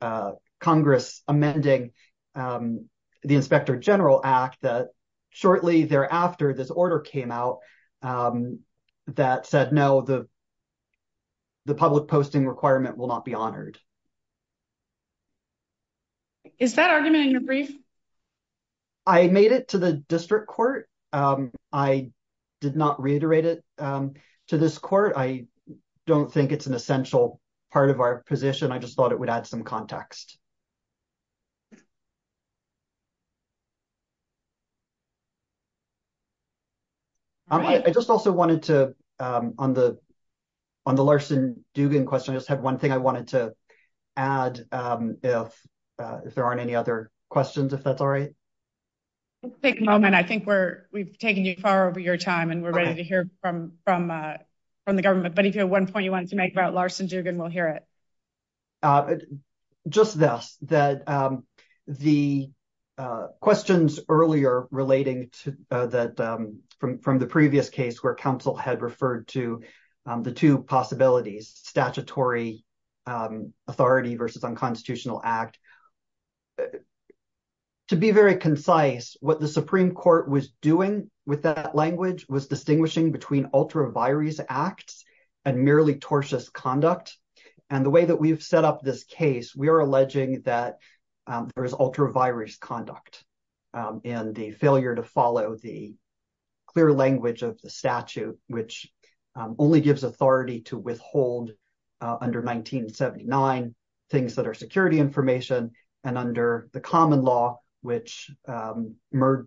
uh, 0.00 0.32
Congress 0.60 1.22
amending 1.28 1.92
um, 2.34 2.88
the 3.22 3.36
Inspector 3.36 3.76
General 3.78 4.20
Act, 4.24 4.58
that 4.62 4.88
shortly 5.32 5.84
thereafter, 5.84 6.54
this 6.54 6.70
order 6.70 7.00
came 7.00 7.32
out 7.32 7.58
um, 8.02 8.60
that 9.08 9.46
said, 9.46 9.72
no, 9.72 10.02
the 10.02 10.28
public 11.74 12.06
posting 12.06 12.46
requirement 12.46 12.96
will 12.96 13.08
not 13.08 13.24
be 13.24 13.34
honored. 13.34 13.78
Is 16.58 16.74
that 16.74 16.90
argument 16.90 17.24
in 17.24 17.30
your 17.30 17.40
brief? 17.40 17.74
I 19.06 19.26
made 19.26 19.52
it 19.52 19.68
to 19.68 19.78
the 19.78 19.94
district 19.94 20.46
court. 20.46 20.88
Um, 21.12 21.50
I 21.72 22.12
did 22.60 22.76
not 22.76 23.02
reiterate 23.02 23.44
it 23.44 23.64
um, 23.78 24.14
to 24.48 24.58
this 24.58 24.78
court. 24.78 25.14
I 25.16 25.46
don't 26.06 26.32
think 26.32 26.52
it's 26.52 26.66
an 26.66 26.74
essential 26.74 27.40
part 27.72 27.90
of 27.90 28.00
our 28.00 28.22
position. 28.24 28.70
I 28.70 28.78
just 28.78 28.96
thought 28.96 29.12
it 29.12 29.18
would 29.18 29.30
add 29.30 29.46
some 29.46 29.64
context. 29.64 30.38
Um, 37.52 37.66
I 37.66 37.90
just 37.90 38.08
also 38.08 38.32
wanted 38.32 38.62
to, 38.64 38.94
um, 39.20 39.54
on 39.58 39.74
the 39.74 39.98
on 40.86 40.96
the 40.96 41.04
Larson-Dugan 41.04 42.06
question, 42.06 42.34
I 42.34 42.38
just 42.38 42.48
had 42.48 42.62
one 42.62 42.78
thing 42.78 42.90
I 42.90 42.96
wanted 42.96 43.28
to 43.28 43.52
add, 44.16 44.64
um, 44.72 45.18
if 45.22 45.54
uh, 45.98 46.20
if 46.24 46.34
there 46.34 46.44
aren't 46.44 46.60
any 46.60 46.74
other 46.74 47.10
questions, 47.28 47.74
if 47.74 47.84
that's 47.84 48.00
all 48.00 48.08
right. 48.08 48.30
Take 49.62 49.80
a 49.80 49.84
moment. 49.84 50.14
I 50.14 50.22
think 50.22 50.46
we've 50.90 51.18
taken 51.18 51.44
you 51.44 51.56
far 51.56 51.88
over 51.88 52.00
your 52.00 52.16
time, 52.16 52.50
and 52.50 52.62
we're 52.62 52.72
ready 52.72 52.94
to 52.94 53.02
hear 53.02 53.28
from 53.42 53.72
from 53.84 54.10
uh 54.10 54.34
from 54.86 54.96
the 54.96 55.02
government. 55.02 55.34
But 55.34 55.44
if 55.44 55.54
you 55.54 55.60
have 55.60 55.70
one 55.70 55.86
point 55.86 56.04
you 56.04 56.10
wanted 56.10 56.30
to 56.30 56.36
make 56.36 56.52
about 56.52 56.74
Larson-Dugan, 56.74 57.36
we'll 57.36 57.48
hear 57.48 57.68
it. 57.68 57.86
Uh, 58.82 59.16
just 59.88 60.18
this, 60.18 60.56
that 60.62 61.04
the 61.86 62.50
Uh, 62.98 63.28
questions 63.40 64.00
earlier 64.10 64.66
relating 64.70 65.30
to 65.30 65.56
uh, 65.70 65.86
that, 65.86 66.20
um, 66.20 66.58
from 66.78 67.18
the 67.18 67.26
previous 67.26 67.70
case 67.70 68.02
where 68.02 68.14
counsel 68.14 68.54
had 68.54 68.82
referred 68.82 69.26
to 69.26 69.62
um, 70.04 70.22
the 70.22 70.32
two 70.32 70.62
possibilities, 70.62 71.52
statutory 71.54 72.64
um, 73.06 73.54
authority 73.66 74.16
versus 74.16 74.44
unconstitutional 74.44 75.22
act. 75.24 75.58
Uh, 76.60 76.64
to 77.88 77.96
be 77.96 78.10
very 78.10 78.36
concise, 78.36 79.16
what 79.20 79.40
the 79.40 79.48
Supreme 79.48 79.92
Court 79.92 80.28
was 80.28 80.50
doing 80.60 81.10
with 81.26 81.42
that 81.42 81.74
language 81.74 82.26
was 82.28 82.46
distinguishing 82.46 83.10
between 83.10 83.50
ultra 83.54 83.90
vires 83.90 84.40
acts 84.48 85.04
and 85.44 85.64
merely 85.64 85.94
tortious 85.94 86.52
conduct. 86.52 87.16
And 87.70 87.84
the 87.84 87.90
way 87.90 88.04
that 88.04 88.20
we've 88.20 88.42
set 88.42 88.64
up 88.64 88.82
this 88.82 89.04
case, 89.04 89.56
we 89.56 89.68
are 89.68 89.80
alleging 89.80 90.42
that 90.42 90.76
Um, 91.26 91.50
there 91.54 91.64
is 91.64 91.72
ultra 91.72 92.12
vires 92.12 92.56
conduct 92.56 93.24
um, 93.74 94.00
and 94.04 94.34
the 94.34 94.50
failure 94.50 94.94
to 94.94 95.02
follow 95.02 95.56
the 95.56 95.94
clear 96.66 96.92
language 96.92 97.42
of 97.42 97.60
the 97.60 97.70
statute, 97.70 98.38
which 98.48 98.90
um, 99.34 99.56
only 99.58 99.80
gives 99.80 100.04
authority 100.04 100.60
to 100.62 100.78
withhold 100.78 101.52
uh, 102.00 102.16
under 102.20 102.40
1979 102.40 103.74
things 104.10 104.34
that 104.34 104.46
are 104.46 104.54
security 104.54 104.98
information, 104.98 105.70
and 106.04 106.18
under 106.18 106.68
the 106.72 106.80
common 106.80 107.22
law, 107.22 107.58
which 107.80 108.30
under 108.46 109.46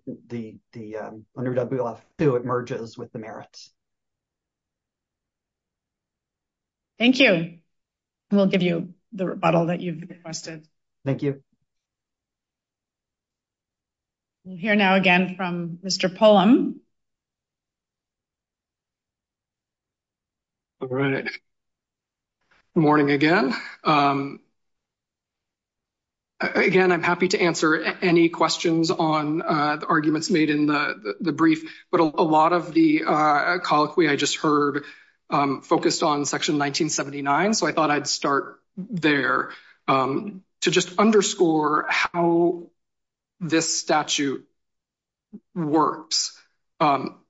WLF2, 1.37 2.37
it 2.37 2.45
merges 2.45 2.97
with 2.97 3.11
the 3.11 3.19
merits. 3.19 3.71
Thank 6.97 7.19
you. 7.19 7.59
We'll 8.31 8.47
give 8.47 8.63
you 8.63 8.93
the 9.13 9.27
rebuttal 9.27 9.67
that 9.67 9.81
you've 9.81 10.01
requested. 10.01 10.67
Thank 11.05 11.21
you. 11.21 11.43
We'll 14.45 14.57
hear 14.57 14.75
now 14.75 14.93
again 14.93 15.33
from 15.35 15.79
Mr. 15.83 16.07
Pullum. 16.07 16.75
All 20.79 20.87
right. 20.87 21.23
Good 22.75 22.79
morning 22.79 23.09
again. 23.09 23.55
Um, 23.83 24.39
again, 26.39 26.91
I'm 26.91 27.01
happy 27.01 27.27
to 27.29 27.41
answer 27.41 27.75
any 28.03 28.29
questions 28.29 28.91
on 28.91 29.41
uh, 29.41 29.77
the 29.77 29.87
arguments 29.87 30.29
made 30.29 30.51
in 30.51 30.67
the 30.67 31.33
brief, 31.35 31.63
but 31.89 31.99
a 32.01 32.03
lot 32.03 32.53
of 32.53 32.71
the 32.71 33.03
uh, 33.03 33.57
colloquy 33.63 34.07
I 34.09 34.15
just 34.15 34.37
heard 34.37 34.83
um, 35.31 35.63
focused 35.63 36.03
on 36.03 36.23
Section 36.23 36.59
1979, 36.59 37.55
so 37.55 37.65
I 37.65 37.71
thought 37.71 37.89
I'd 37.89 38.05
start 38.05 38.59
there 38.77 39.49
um, 39.87 40.43
to 40.61 40.69
just 40.69 40.99
underscore 40.99 41.87
how 41.89 42.67
this 43.39 43.77
statute 43.77 44.47
works. 45.53 46.39
Um, 46.79 47.21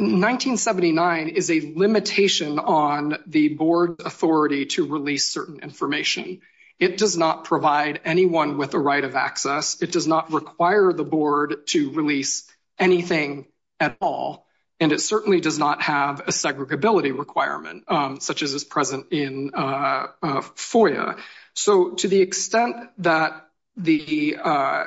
1979 0.00 1.28
is 1.28 1.50
a 1.50 1.74
limitation 1.76 2.58
on 2.58 3.18
the 3.26 3.48
board's 3.48 4.02
authority 4.02 4.64
to 4.64 4.86
release 4.86 5.28
certain 5.28 5.60
information. 5.60 6.40
It 6.78 6.96
does 6.96 7.18
not 7.18 7.44
provide 7.44 8.00
anyone 8.06 8.56
with 8.56 8.72
a 8.72 8.78
right 8.78 9.04
of 9.04 9.14
access. 9.14 9.82
It 9.82 9.92
does 9.92 10.06
not 10.06 10.32
require 10.32 10.94
the 10.94 11.04
board 11.04 11.66
to 11.68 11.90
release 11.90 12.50
anything 12.78 13.46
at 13.78 13.98
all, 14.00 14.46
and 14.80 14.90
it 14.90 15.02
certainly 15.02 15.42
does 15.42 15.58
not 15.58 15.82
have 15.82 16.20
a 16.20 16.32
segregability 16.32 17.16
requirement, 17.16 17.84
um, 17.88 18.20
such 18.20 18.42
as 18.42 18.54
is 18.54 18.64
present 18.64 19.12
in 19.12 19.50
uh, 19.54 20.06
uh, 20.22 20.40
FOIA. 20.40 21.18
So 21.52 21.90
to 21.96 22.08
the 22.08 22.22
extent 22.22 22.76
that 22.98 23.48
the 23.76 24.38
uh, 24.42 24.84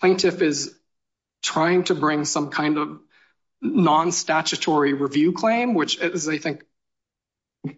plaintiff 0.00 0.42
is 0.42 0.74
trying 1.42 1.84
to 1.84 1.94
bring 1.94 2.24
some 2.24 2.50
kind 2.50 2.78
of 2.78 3.00
non-statutory 3.60 4.92
review 4.92 5.32
claim, 5.32 5.74
which 5.74 5.98
as 5.98 6.28
I 6.28 6.38
think 6.38 6.64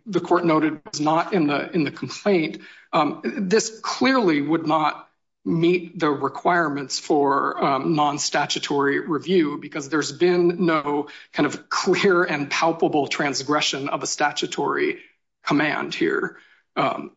the 0.07 0.21
court 0.21 0.45
noted 0.45 0.81
is 0.93 1.01
not 1.01 1.33
in 1.35 1.47
the 1.47 1.91
complaint, 1.91 2.63
um, 2.93 3.21
this 3.23 3.81
clearly 3.81 4.41
would 4.41 4.67
not 4.67 5.09
meet 5.45 5.99
the 5.99 6.09
requirements 6.09 6.99
for 6.99 7.63
um, 7.63 7.95
non-statutory 7.95 9.01
review 9.01 9.59
because 9.61 9.91
there's 9.91 10.11
been 10.11 10.65
no 10.65 11.09
kind 11.35 11.47
of 11.47 11.69
clear 11.69 12.25
and 12.25 12.51
palpable 12.51 13.07
transgression 13.07 13.91
of 13.91 14.03
a 14.03 14.07
statutory 14.07 15.01
command 15.45 15.95
here. 15.95 16.39
Um, 16.77 17.15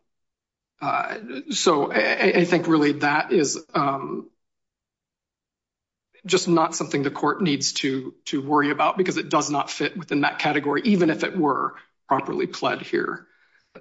uh, 0.80 1.18
so 1.50 1.90
I 1.90 2.44
think 2.44 2.68
really 2.68 2.92
that 2.92 3.32
is 3.32 3.58
just 6.26 6.48
not 6.48 6.74
something 6.74 7.02
the 7.02 7.10
court 7.10 7.42
needs 7.42 7.72
to 7.74 8.14
worry 8.32 8.70
about 8.70 8.96
because 8.96 9.16
it 9.16 9.28
does 9.28 9.50
not 9.50 9.70
fit 9.70 9.96
within 9.96 10.22
that 10.22 10.38
category, 10.38 10.82
even 10.84 11.10
if 11.10 11.24
it 11.24 11.36
were 11.36 11.74
properly 12.08 12.46
pled 12.46 12.82
here. 12.82 13.26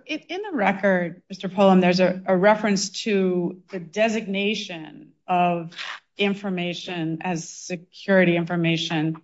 In 0.06 0.42
the 0.44 0.56
record, 0.56 1.24
Mr. 1.34 1.50
Pullum, 1.50 1.82
there's 1.82 2.00
a 2.00 2.36
reference 2.36 2.90
to 3.04 3.62
the 3.70 3.80
designation 3.80 5.14
of 5.28 5.74
information 6.18 7.20
as 7.22 7.50
security 7.50 8.36
information. 8.36 9.22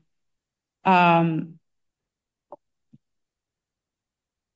Um, 0.85 1.59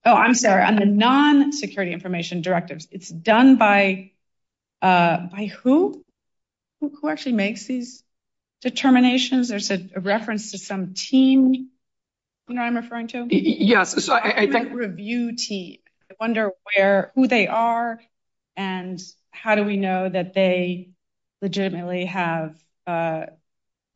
oh, 0.06 0.13
I'm 0.13 0.34
sorry. 0.34 0.63
On 0.63 0.76
the 0.76 0.86
non-security 0.86 1.93
information 1.93 2.41
directives, 2.41 2.88
it's 2.91 3.10
done 3.10 3.58
by 3.58 4.12
uh, 4.82 5.28
who? 5.62 6.04
Who 6.80 7.10
actually 7.10 7.34
makes 7.34 7.65
these 7.65 8.04
determinations? 8.62 9.50
There's 9.50 9.72
a 9.72 9.80
reference 10.00 10.52
to 10.52 10.58
some 10.58 10.93
team, 10.93 11.54
you 11.54 12.56
know 12.56 12.62
I'm 12.62 12.76
referring 12.76 13.08
to? 13.10 13.28
Yes. 13.30 14.04
So 14.04 14.13
I 14.13 14.48
think 14.48 14.74
review 14.74 15.36
team. 15.36 15.80
I 16.10 16.15
wonder 16.20 16.52
where 16.76 17.12
who 17.15 17.28
they 17.28 17.48
are 17.48 18.00
and 18.56 19.00
how 19.32 19.56
do 19.56 19.63
we 19.63 19.78
know 19.78 20.10
that 20.10 20.34
they 20.34 20.89
legitimately 21.41 22.06
have 22.06 22.56
uh, 22.88 23.26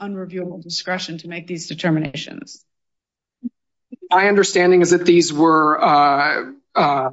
unreviewable 0.02 0.62
discretion 0.62 1.17
to 1.19 1.28
make 1.28 1.47
these 1.47 1.67
determinations? 1.67 2.65
My 4.10 4.28
understanding 4.28 4.82
is 4.82 4.89
that 4.89 5.06
these 5.06 5.32
were 5.32 5.82
uh, 5.82 6.52
uh, 6.76 7.10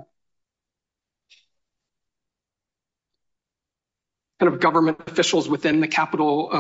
kind 4.41 4.53
of 4.53 4.61
government 4.61 5.01
officials 5.07 5.49
within 5.49 5.81
the 5.81 5.89
Capitol 5.89 6.51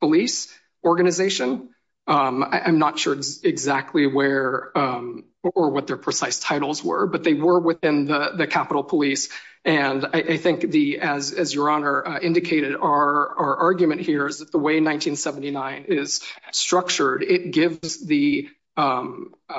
Police 0.00 0.52
organization. 0.84 1.70
Um, 2.06 2.42
I'm 2.42 2.78
not 2.78 2.98
sure 2.98 3.14
exactly 3.44 4.06
where 4.06 4.76
um, 4.76 5.24
or 5.42 5.70
what 5.70 5.86
their 5.86 5.98
precise 5.98 6.38
titles 6.38 6.82
were, 6.82 7.06
but 7.06 7.22
they 7.22 7.34
were 7.34 7.60
within 7.60 8.06
the 8.06 8.46
Capitol 8.50 8.82
Police. 8.82 9.28
And 9.64 10.06
I 10.14 10.38
think 10.38 10.70
the, 10.70 11.00
as 11.00 11.52
Your 11.52 11.68
Honor 11.68 12.06
uh, 12.06 12.20
indicated, 12.20 12.74
our 12.76 13.58
argument 13.58 14.00
here 14.00 14.26
is 14.26 14.38
that 14.38 14.50
the 14.50 14.58
way 14.58 14.74
1979 14.74 15.84
is 15.88 16.22
structured, 16.52 17.22
it 17.22 17.50
gives 17.50 18.04
the 18.04 18.48
um, 18.78 19.34
uh, 19.50 19.58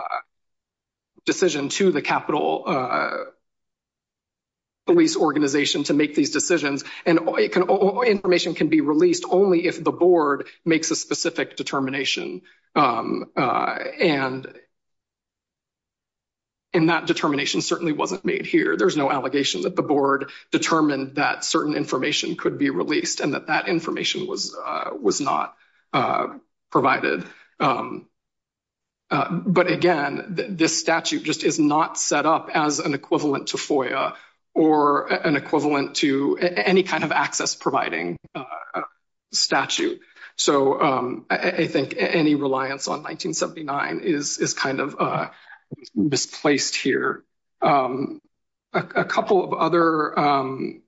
decision 1.26 1.70
to 1.70 1.92
the 1.92 2.02
Capitol 2.02 2.64
uh, 2.66 3.18
Police 4.90 5.16
organization 5.16 5.84
to 5.84 5.94
make 5.94 6.16
these 6.16 6.32
decisions. 6.32 6.84
And 7.06 7.20
information 8.08 8.56
can 8.56 8.70
be 8.70 8.82
released 8.82 9.24
only 9.30 9.68
if 9.68 9.84
the 9.84 9.92
board 9.92 10.48
makes 10.66 10.90
a 10.90 10.96
specific 10.96 11.56
determination. 11.56 12.42
Um, 12.76 13.26
uh, 13.38 13.78
and 14.00 14.48
that 16.88 17.06
determination 17.06 17.62
certainly 17.62 17.94
wasn't 17.94 18.26
made 18.26 18.48
here. 18.48 18.76
There's 18.78 18.98
no 18.98 19.12
allegation 19.12 19.62
that 19.62 19.76
the 19.76 19.84
board 19.84 20.32
determined 20.52 21.16
that 21.18 21.46
certain 21.46 21.76
information 21.76 22.36
could 22.36 22.58
be 22.58 22.72
released 22.72 23.20
and 23.20 23.36
that 23.36 23.46
that 23.48 23.68
information 23.68 24.26
was 24.26 24.56
uh, 24.56 24.90
not 25.20 25.56
uh, 25.94 26.28
provided. 26.72 27.26
Um, 27.60 28.08
but 29.10 29.72
again, 29.72 30.26
this 30.50 30.80
statute 30.80 31.24
just 31.24 31.44
is 31.44 31.60
not 31.60 32.00
set 32.00 32.26
up 32.26 32.50
as 32.54 32.80
an 32.80 32.96
equivalent 32.96 33.50
to 33.50 33.58
FOIA 33.58 34.16
or 34.54 35.08
an 35.08 35.36
equivalent 35.36 35.96
to 35.98 36.38
any 36.38 36.84
kind 36.84 37.04
of 37.04 37.12
access 37.12 37.56
providing 37.56 38.18
uh, 38.36 38.44
statute. 39.32 40.02
So 40.36 40.82
um, 40.82 41.26
I 41.30 41.68
think 41.68 41.96
any 41.98 42.36
reliance 42.36 42.88
on 42.88 43.04
1979 43.04 44.02
is 44.04 44.54
kind 44.54 44.80
of 44.80 44.96
uh, 45.00 45.30
misplaced 45.94 46.76
here. 46.76 47.24
Um, 47.62 48.22
a 48.72 49.04
couple 49.04 49.44
of 49.44 49.54
other 49.54 50.18
um, 50.18 50.84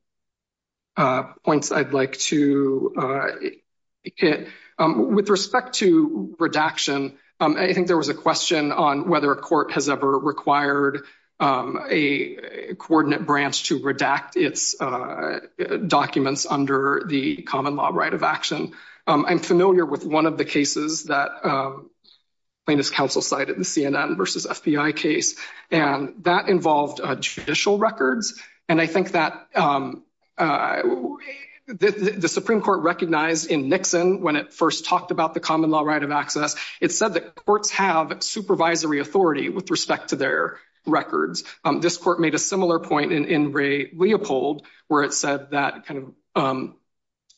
uh, 0.95 1.23
points 1.43 1.71
I'd 1.71 1.93
like 1.93 2.17
to 2.19 2.93
hit. 4.15 4.47
With 4.79 5.29
respect 5.29 5.73
to 5.75 6.35
redaction, 6.39 7.17
I 7.39 7.73
think 7.73 7.87
there 7.87 7.97
was 7.97 8.09
a 8.09 8.13
question 8.13 8.71
on 8.71 9.09
whether 9.09 9.31
a 9.31 9.35
court 9.35 9.71
has 9.73 9.89
ever 9.89 10.17
required 10.17 11.05
Um, 11.41 11.79
a 11.89 12.75
coordinate 12.77 13.25
branch 13.25 13.63
to 13.69 13.79
redact 13.79 14.35
its 14.35 14.79
uh, 14.79 15.39
documents 15.87 16.45
under 16.45 17.01
the 17.07 17.37
common 17.37 17.75
law 17.75 17.89
right 17.91 18.13
of 18.13 18.21
action. 18.21 18.73
Um, 19.07 19.25
I'm 19.27 19.39
familiar 19.39 19.83
with 19.83 20.05
one 20.05 20.27
of 20.27 20.37
the 20.37 20.45
cases 20.45 21.05
that 21.05 21.31
um, 21.43 21.89
plaintiff's 22.67 22.91
counsel 22.91 23.23
cited, 23.23 23.57
the 23.57 23.63
CNN 23.63 24.17
versus 24.17 24.45
FBI 24.45 24.95
case, 24.95 25.35
and 25.71 26.23
that 26.25 26.47
involved 26.47 27.01
uh, 27.01 27.15
judicial 27.15 27.79
records. 27.79 28.39
And 28.69 28.79
I 28.79 28.85
think 28.85 29.13
that 29.13 29.47
uh, 29.55 29.93
the 31.67 32.29
Supreme 32.29 32.61
Court 32.61 32.81
recognized 32.81 33.49
in 33.49 33.67
Nixon 33.67 34.21
when 34.21 34.35
it 34.35 34.53
first 34.53 34.85
talked 34.85 35.09
about 35.09 35.33
the 35.33 35.39
common 35.39 35.71
law 35.71 35.81
right 35.81 36.03
of 36.03 36.11
access, 36.11 36.55
it 36.79 36.91
said 36.91 37.15
that 37.15 37.33
courts 37.33 37.71
have 37.71 38.21
supervisory 38.21 38.99
authority 38.99 39.49
with 39.49 39.71
respect 39.71 40.09
to 40.09 40.15
their 40.15 40.59
records. 40.85 41.43
Um, 41.63 41.81
this 41.81 41.97
court 41.97 42.19
made 42.19 42.35
a 42.35 42.39
similar 42.39 42.79
point 42.79 43.11
in 43.11 43.51
re 43.51 43.91
Leopold, 43.95 44.65
where 44.87 45.03
it 45.03 45.13
said 45.13 45.51
that 45.51 45.85
kind 45.85 46.13
of 46.35 46.43
um, 46.43 46.75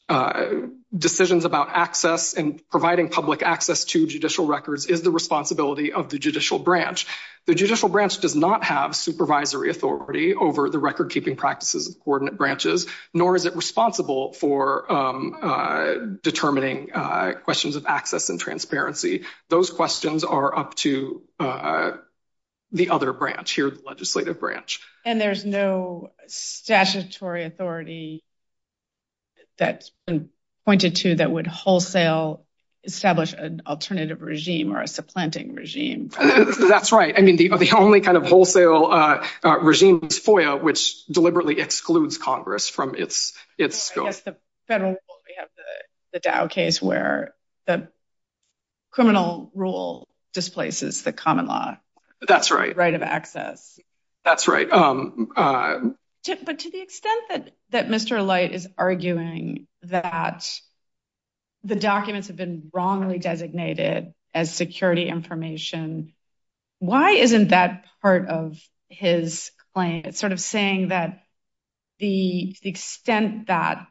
uh, 0.10 0.68
decisions 0.96 1.46
about 1.46 1.70
access 1.72 2.34
and 2.34 2.62
providing 2.70 3.10
public 3.10 3.42
access 3.42 3.86
to 3.86 4.06
judicial 4.06 4.46
records 4.46 4.86
is 4.86 5.02
the 5.02 5.10
responsibility 5.10 5.94
of 5.94 6.10
the 6.10 6.20
judicial 6.20 6.60
branch. 6.60 7.08
The 7.46 7.56
judicial 7.56 7.90
branch 7.90 8.20
does 8.20 8.36
not 8.36 8.64
have 8.66 8.96
supervisory 8.96 9.70
authority 9.70 10.36
over 10.36 10.70
the 10.70 10.78
record 10.78 11.10
keeping 11.10 11.36
practices 11.36 11.88
of 11.88 12.00
coordinate 12.00 12.38
branches, 12.38 12.86
nor 13.14 13.36
is 13.36 13.46
it 13.46 13.56
responsible 13.56 14.34
for 14.34 14.92
um, 14.92 15.38
uh, 15.42 15.94
determining 16.22 16.92
uh, 16.94 17.34
questions 17.44 17.76
of 17.76 17.86
access 17.86 18.30
and 18.30 18.40
transparency. 18.40 19.24
Those 19.50 19.70
questions 19.70 20.24
are 20.24 20.56
up 20.56 20.76
to 20.76 21.24
the 22.74 22.90
other 22.90 23.14
branch 23.14 23.52
here, 23.52 23.70
the 23.70 23.82
legislative 23.86 24.40
branch. 24.40 24.82
And 25.06 25.22
there's 25.22 25.46
no 25.46 26.12
statutory 26.28 27.46
authority 27.46 28.24
that's 29.58 29.92
been 30.08 30.30
pointed 30.66 30.96
to 30.98 31.16
that 31.16 31.32
would 31.32 31.48
wholesale 31.48 32.46
establish 32.84 33.32
an 33.32 33.62
alternative 33.66 34.22
regime 34.22 34.76
or 34.76 34.82
a 34.82 34.88
supplanting 34.88 35.56
regime. 35.56 36.10
That's 36.10 36.92
right. 36.92 37.14
I 37.18 37.22
mean, 37.22 37.38
the 37.38 37.72
only 37.78 38.02
kind 38.02 38.18
of 38.18 38.26
wholesale 38.26 38.88
uh, 38.92 39.26
uh, 39.44 39.60
regime 39.60 40.02
is 40.04 40.20
FOIA, 40.20 40.62
which 40.62 41.06
deliberately 41.06 41.60
excludes 41.62 42.18
Congress 42.18 42.68
from 42.68 42.96
its 42.96 43.34
scope. 43.70 44.04
I 44.04 44.08
guess 44.08 44.22
the 44.22 44.36
federal 44.68 44.92
rule, 44.92 45.22
we 45.28 45.36
have 45.38 45.50
the 46.12 46.20
Dow 46.20 46.48
case 46.48 46.82
where 46.82 47.34
the 47.68 47.88
criminal 48.92 49.52
rule 49.56 50.10
displaces 50.34 51.04
the 51.04 51.14
common 51.14 51.48
law. 51.48 51.78
That's 52.28 52.52
right. 52.52 52.76
Right 52.76 52.94
of 52.94 53.02
access. 53.02 53.80
That's 54.24 54.48
right. 54.48 54.72
Um, 54.72 55.30
uh, 55.36 55.80
but 56.46 56.60
to 56.60 56.72
the 56.72 56.82
extent 56.82 57.54
that 57.72 57.88
Mr. 57.90 58.26
Light 58.26 58.54
is 58.54 58.68
arguing 58.78 59.68
that 59.84 60.50
the 61.64 61.76
documents 61.76 62.28
have 62.30 62.38
been 62.38 62.70
wrongly 62.74 63.20
designated 63.20 64.14
as 64.34 64.54
security 64.54 65.08
information, 65.08 66.14
why 66.80 67.12
isn't 67.12 67.50
that 67.50 67.86
part 68.02 68.28
of 68.30 68.58
his 68.88 69.52
claim? 69.74 70.04
It's 70.06 70.20
sort 70.20 70.32
of 70.32 70.40
saying 70.40 70.90
that 70.90 71.24
the 72.00 72.56
extent 72.64 73.48
that 73.48 73.88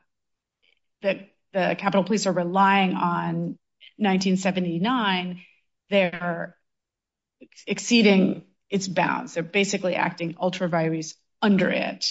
the 1.03 1.27
Capitol 1.53 2.05
Police 2.05 2.27
are 2.27 2.33
relying 2.33 2.95
on 2.95 3.59
1979, 3.97 5.43
they're 5.91 6.57
exceeding 7.67 8.43
its 8.71 8.89
bounds. 8.89 9.35
They're 9.35 9.43
basically 9.43 9.95
acting 9.95 10.37
ultra 10.41 10.69
vires 10.69 11.15
under 11.41 11.69
it. 11.71 12.07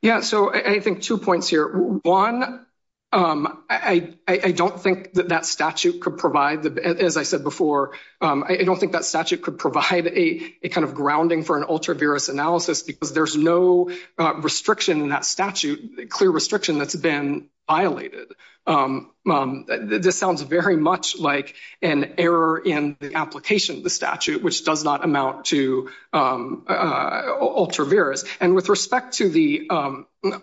Yeah, 0.00 0.20
so 0.20 0.54
I 0.54 0.80
think 0.80 1.02
two 1.02 1.18
points 1.18 1.48
here. 1.48 1.66
One, 1.66 2.66
Um, 3.10 3.62
I 3.70 4.52
don't 4.54 4.78
think 4.78 5.14
that 5.14 5.30
that 5.30 5.46
statute 5.46 6.00
could 6.00 6.18
provide, 6.18 6.66
as 6.78 7.16
I 7.16 7.22
said 7.22 7.42
before, 7.42 7.92
um, 8.20 8.44
I 8.46 8.64
don't 8.64 8.78
think 8.78 8.92
that 8.92 9.06
statute 9.06 9.40
could 9.40 9.58
provide 9.58 10.06
a 10.06 10.68
kind 10.68 10.84
of 10.84 10.94
grounding 10.94 11.42
for 11.42 11.56
an 11.56 11.64
ultra 11.66 11.94
vires 11.94 12.28
analysis 12.28 12.82
because 12.82 13.14
there's 13.14 13.34
no 13.34 13.90
uh, 14.18 14.34
restriction 14.34 15.00
in 15.00 15.08
that 15.08 15.24
statute, 15.24 16.10
clear 16.10 16.30
restriction 16.30 16.78
that's 16.78 16.96
been 16.96 17.48
violated. 17.66 18.28
Um, 18.66 19.12
this 19.24 20.18
sounds 20.18 20.42
very 20.42 20.76
much 20.76 21.18
like 21.18 21.54
an 21.80 22.14
error 22.18 22.58
in 22.58 22.98
the 23.00 23.14
application 23.14 23.78
of 23.78 23.84
the 23.84 23.90
statute, 23.90 24.42
which 24.42 24.66
does 24.66 24.84
not 24.84 25.02
amount 25.02 25.46
to 25.46 25.88
uh, 26.12 27.36
ultra 27.40 27.86
vires. 27.86 28.26
And 28.38 28.54
with 28.54 28.68
respect 28.68 29.14
to 29.14 29.30
the 29.30 29.70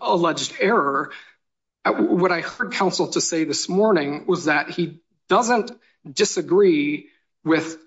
alleged 0.01 0.53
error, 0.59 1.11
what 1.91 2.31
I 2.31 2.41
heard 2.41 2.73
counsel 2.73 3.07
to 3.09 3.21
say 3.21 3.43
this 3.43 3.69
morning 3.69 4.25
was 4.27 4.45
that 4.45 4.69
he 4.69 5.01
doesn't 5.29 5.71
disagree 6.11 7.09
with 7.43 7.77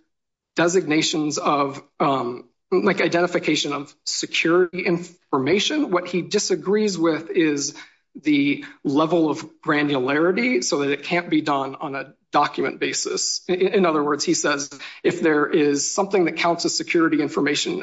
designations 0.57 1.39
of 1.39 1.83
um, 2.01 2.49
like 2.71 3.01
identification 3.01 3.73
of 3.73 3.95
security 4.05 4.85
information. 4.85 5.91
What 5.91 6.09
he 6.09 6.23
disagrees 6.23 6.99
with 6.99 7.31
is 7.31 7.75
the 8.21 8.65
level 8.85 9.31
of 9.31 9.49
granularity 9.61 10.63
so 10.63 10.79
that 10.79 10.91
it 10.91 11.05
can't 11.05 11.31
be 11.31 11.41
done 11.41 11.77
on 11.77 11.95
a 11.95 12.15
document 12.33 12.81
basis. 12.81 13.43
In 13.49 13.87
other 13.87 14.03
words, 14.03 14.25
he 14.25 14.35
says, 14.35 14.71
if 15.03 15.21
there 15.21 15.47
is 15.47 15.93
something 15.93 16.25
that 16.25 16.37
counts 16.37 16.65
as 16.65 16.77
security 16.77 17.23
information 17.23 17.83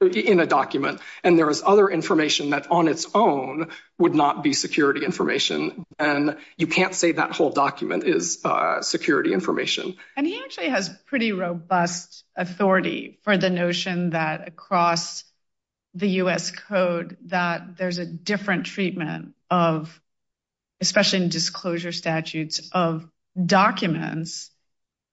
in 0.00 0.38
a 0.38 0.46
document, 0.46 1.00
and 1.24 1.36
there 1.36 1.50
is 1.50 1.62
other 1.66 1.88
information 1.88 2.50
that 2.50 2.70
on 2.70 2.86
its 2.86 3.08
own 3.14 3.68
would 3.98 4.14
not 4.14 4.44
be 4.44 4.52
security 4.52 5.04
information, 5.04 5.84
and 5.98 6.36
you 6.56 6.68
can't 6.68 6.94
say 6.94 7.12
that 7.12 7.32
whole 7.32 7.50
document 7.50 8.04
is 8.04 8.40
uh, 8.44 8.80
security 8.80 9.32
information. 9.32 9.96
And 10.16 10.24
he 10.24 10.40
actually 10.40 10.68
has 10.68 10.88
pretty 11.06 11.32
robust 11.32 12.24
authority 12.36 13.18
for 13.22 13.36
the 13.36 13.50
notion 13.50 14.10
that 14.10 14.46
across 14.46 15.24
the 15.94 16.08
US 16.22 16.52
code, 16.52 17.16
that 17.26 17.76
there's 17.76 17.98
a 17.98 18.06
different 18.06 18.66
treatment 18.66 19.34
of, 19.50 20.00
especially 20.80 21.24
in 21.24 21.28
disclosure 21.28 21.92
statutes, 21.92 22.70
of 22.72 23.08
documents 23.46 24.50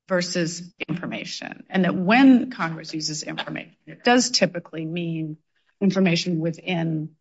versus 0.07 0.73
information. 0.87 1.65
And 1.69 1.85
that 1.85 1.95
when 1.95 2.51
Congress 2.51 2.93
uses 2.93 3.23
information, 3.23 3.75
it 3.87 4.03
does 4.03 4.29
typically 4.29 4.85
mean 4.85 5.37
information 5.81 6.39
within 6.39 7.15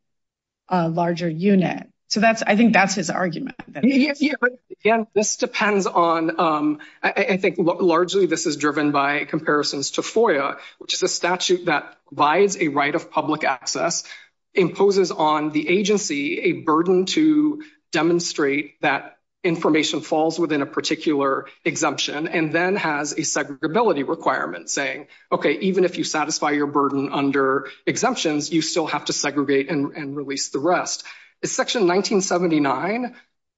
a 0.69 0.89
larger 0.89 1.29
unit. 1.29 1.89
So 2.09 2.21
that's 2.21 2.43
I 2.43 2.55
think 2.57 2.73
that's 2.73 2.95
his 2.95 3.11
argument. 3.11 3.57
Again, 3.75 5.07
this 5.15 5.37
depends 5.37 5.87
on, 5.87 6.39
um, 6.39 6.79
I 7.03 7.39
think 7.39 7.57
largely 7.59 8.27
this 8.27 8.47
is 8.47 8.57
driven 8.57 8.93
by 8.93 9.25
comparisons 9.25 9.93
to 9.93 10.03
FOIA, 10.03 10.59
which 10.79 10.95
is 10.95 11.03
a 11.03 11.09
statute 11.09 11.65
that 11.65 11.97
provides 12.07 12.57
a 12.57 12.69
right 12.69 12.95
of 12.95 13.11
public 13.11 13.43
access, 13.43 14.05
imposes 14.53 15.11
on 15.11 15.51
the 15.51 15.69
agency 15.69 16.41
a 16.41 16.53
burden 16.53 17.07
to 17.07 17.63
demonstrate 17.91 18.81
that 18.81 19.19
information 19.45 20.01
falls 20.01 20.39
within 20.39 20.63
a 20.63 20.67
particular 20.67 21.47
exemption, 21.65 22.27
and 22.27 22.53
then 22.53 22.77
has 22.77 23.13
a 23.13 23.21
segregability 23.21 24.07
requirement 24.07 24.71
saying, 24.71 25.07
okay, 25.31 25.53
even 25.61 25.85
if 25.85 25.99
you 25.99 26.05
satisfy 26.05 26.51
your 26.51 26.67
burden 26.67 27.11
under 27.13 27.69
exemptions, 27.87 28.51
you 28.53 28.63
still 28.63 28.87
have 28.87 29.05
to 29.05 29.13
segregate 29.13 29.71
and 29.71 30.17
release 30.17 30.49
the 30.49 30.59
rest. 30.59 31.05
Section 31.45 31.83
1979 31.83 33.15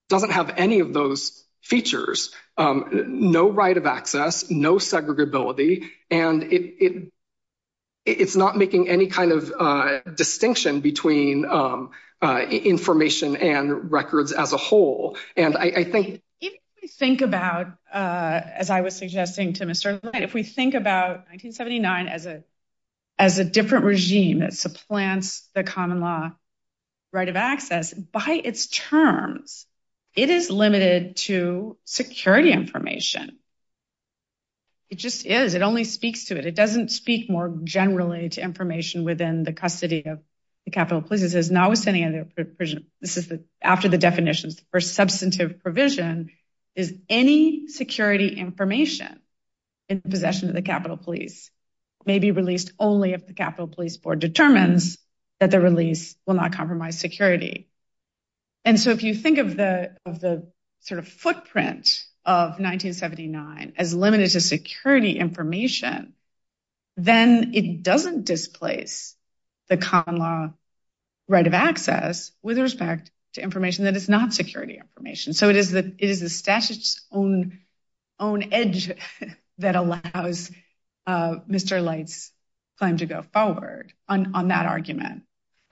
doesn't 0.09 0.33
have 0.33 0.55
any 0.57 0.81
of 0.81 0.93
those 0.93 1.45
features. 1.63 2.33
Um, 2.57 2.89
no 3.31 3.51
right 3.51 3.77
of 3.77 3.87
access, 3.87 4.51
no 4.51 4.77
segregability, 4.77 5.91
and 6.11 7.11
it's 8.07 8.37
not 8.37 8.57
making 8.57 8.89
any 8.89 9.09
kind 9.09 9.33
of 9.33 9.53
uh, 9.59 10.01
distinction 10.15 10.81
between 10.81 11.45
um, 11.45 11.91
uh, 12.23 12.39
information 12.49 13.37
and 13.37 13.91
records 13.91 14.33
as 14.33 14.53
a 14.53 14.57
whole. 14.57 15.19
And 15.37 15.57
I 15.57 15.85
think- 15.85 16.23
If 16.41 16.55
we 16.81 16.89
think 16.89 17.21
about, 17.21 17.67
uh, 17.93 18.41
as 18.45 18.71
I 18.71 18.81
was 18.83 18.97
suggesting 18.97 19.55
to 19.55 19.67
Mr. 19.67 20.03
Light, 20.03 20.23
if 20.23 20.33
we 20.35 20.45
think 20.45 20.75
about 20.75 21.27
1979 21.29 22.09
as 23.19 23.39
a 23.39 23.45
different 23.45 23.85
regime 23.85 24.39
that 24.39 24.55
supplants 24.55 25.49
the 25.55 25.65
common 25.65 26.01
law 26.01 26.33
right 27.13 27.29
of 27.29 27.37
access, 27.37 27.93
by 27.93 28.41
its 28.45 28.69
terms, 28.69 29.67
it 30.15 30.31
is 30.31 30.51
limited 30.51 31.17
to 31.17 31.77
security 31.85 32.53
information. 32.53 33.39
It 34.89 34.99
just 34.99 35.27
is. 35.27 35.55
It 35.55 35.63
only 35.63 35.85
speaks 35.85 36.27
to 36.27 36.39
it. 36.39 36.47
It 36.47 36.55
doesn't 36.55 36.91
speak 36.91 37.29
more 37.29 37.53
generally 37.65 38.29
to 38.31 38.41
information 38.41 39.05
within 39.05 39.43
the 39.43 39.53
custody 39.53 40.05
of 40.07 40.21
the 40.65 40.71
Capitol 40.71 41.03
Police. 41.03 41.23
It 41.23 41.31
says 41.31 41.51
notwithstanding 41.51 42.05
any 42.05 42.21
other 42.21 42.29
provision, 42.35 42.87
this 43.01 43.17
is 43.17 43.33
after 43.61 43.89
the 43.89 43.99
definitions, 43.99 44.57
the 44.57 44.65
first 44.73 44.95
substantive 44.95 45.61
provision 45.61 46.31
is 46.75 46.95
any 47.09 47.69
security 47.69 48.29
information 48.29 49.21
in 49.89 50.01
possession 50.03 50.49
of 50.49 50.55
the 50.55 50.63
Capitol 50.63 50.97
Police 50.97 51.51
may 52.05 52.19
be 52.21 52.31
released 52.31 52.73
only 52.79 53.13
if 53.13 53.27
the 53.27 53.33
Capitol 53.33 53.67
Police 53.67 53.97
Board 53.97 54.21
determines 54.21 54.99
that 55.41 55.51
the 55.51 55.61
release 55.61 56.15
will 56.27 56.35
not 56.35 56.53
compromise 56.53 56.99
security. 56.99 57.69
And 58.65 58.79
so 58.79 58.91
if 58.91 59.03
you 59.03 59.15
think 59.15 59.39
of 59.39 59.57
the 59.57 60.47
sort 60.81 61.01
of 61.01 61.09
footprint 61.09 61.89
of 62.27 62.59
1979 62.59 63.75
as 63.79 63.95
limited 63.95 64.29
to 64.31 64.41
security 64.41 65.19
information, 65.19 66.13
then 66.97 67.53
it 67.55 67.85
doesn't 67.85 68.25
displace 68.25 69.15
the 69.69 69.77
common 69.77 70.17
law 70.17 70.51
right 71.29 71.47
of 71.47 71.55
access 71.55 72.33
with 72.43 72.59
respect 72.59 73.13
to 73.35 73.43
information 73.43 73.85
that 73.85 73.97
is 73.97 74.09
not 74.09 74.35
security 74.35 74.77
information. 74.79 75.35
So 75.35 75.51
it 75.51 75.57
is 75.57 75.71
the 75.71 76.29
statute's 76.29 77.07
own 77.13 77.53
edge 78.21 78.91
that 79.59 79.77
allows 79.77 80.51
uh, 81.07 81.37
Mr. 81.49 81.83
Light's 81.83 82.33
claim 82.79 82.97
to 82.97 83.07
go 83.07 83.23
forward 83.23 83.93
on 84.09 84.49
that 84.49 84.67
argument. 84.67 85.23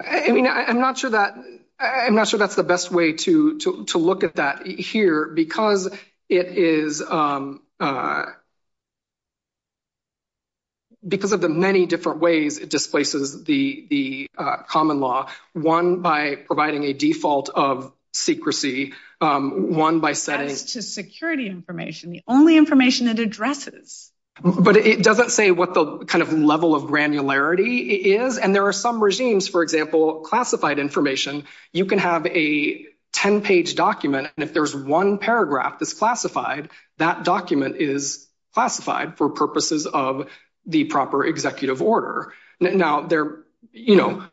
I 0.01 0.31
mean, 0.31 0.47
I'm 0.47 0.81
not 0.81 0.99
sure 0.99 1.11
that's 1.11 1.35
the 2.55 2.65
best 2.67 2.93
way 2.93 3.15
to 3.15 3.59
look 3.95 4.23
at 4.23 4.37
that 4.37 4.67
here 4.67 5.27
because 5.35 5.91
it 6.29 6.47
is 6.47 7.03
um, 7.03 7.63
uh, 7.81 8.27
because 11.07 11.33
of 11.33 11.41
the 11.41 11.49
many 11.49 11.87
different 11.87 12.21
ways 12.21 12.59
it 12.59 12.71
displaces 12.71 13.45
the 13.45 14.29
uh, 14.37 14.59
common 14.69 15.01
law. 15.01 15.29
One, 15.53 16.01
by 16.01 16.37
providing 16.37 16.85
a 16.85 16.93
default 16.93 17.51
of 17.51 17.93
secrecy. 18.13 18.95
Um, 19.21 19.75
one, 19.75 20.01
by 20.01 20.13
setting... 20.13 20.49
As 20.49 20.73
to 20.73 20.83
security 20.83 21.49
information, 21.49 22.11
the 22.11 22.23
only 22.27 22.57
information 22.57 23.09
it 23.09 23.19
addresses. 23.19 24.11
But 24.43 24.77
it 24.77 25.03
doesn't 25.05 25.31
say 25.31 25.51
what 25.51 25.75
the 25.75 26.05
kind 26.07 26.23
of 26.23 26.33
level 26.33 26.75
of 26.75 26.85
granularity 26.85 28.01
is. 28.05 28.39
And 28.39 28.55
there 28.55 28.67
are 28.67 28.73
some 28.73 29.03
regimes, 29.03 29.47
for 29.47 29.63
example, 29.63 30.21
classified 30.21 30.79
information. 30.79 31.45
You 31.73 31.87
can 31.87 31.99
have 31.99 32.27
a 32.27 32.87
10-page 33.15 33.75
document, 33.77 34.29
and 34.37 34.43
if 34.43 34.53
there's 34.53 34.75
one 34.75 35.19
paragraph 35.19 35.79
that's 35.79 35.95
classified, 35.95 36.69
that 36.99 37.25
document 37.25 37.77
is 37.77 38.29
classified 38.53 39.17
for 39.17 39.31
purposes 39.31 39.87
of 39.87 40.29
the 40.67 40.85
proper 40.85 41.25
executive 41.25 41.81
order. 41.81 42.33
Now, 42.61 43.03
there, 43.03 43.45
you 43.73 43.97
know, 43.97 44.25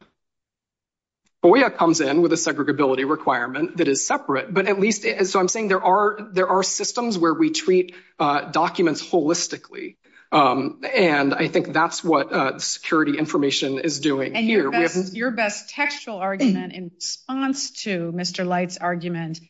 FOIA 1.44 1.76
comes 1.76 2.02
in 2.02 2.22
with 2.22 2.34
a 2.34 2.36
segregability 2.36 3.10
requirement 3.10 3.78
that 3.78 3.88
is 3.88 4.06
separate, 4.06 4.54
but 4.54 4.68
at 4.68 4.80
least... 4.80 5.06
So 5.26 5.40
I'm 5.40 5.48
saying 5.48 5.70
there 5.70 5.84
are 5.84 6.64
systems 6.64 7.18
where 7.18 7.34
we 7.34 7.50
treat 7.50 7.96
uh, 8.20 8.52
documents 8.52 9.02
holistically. 9.02 9.98
Um, 10.32 10.80
and 10.94 11.34
I 11.34 11.50
think 11.50 11.74
that's 11.74 12.04
what 12.04 12.32
uh, 12.32 12.58
security 12.58 13.18
information 13.18 13.80
is 13.80 14.00
doing 14.00 14.34
here. 14.34 14.72
Your 15.12 15.32
best 15.32 15.70
textual 15.70 16.18
argument 16.18 16.74
in 16.74 16.92
response 16.96 17.72
to 17.84 18.14
Mr. 18.14 18.46
Light's 18.46 18.78
argument 18.78 19.42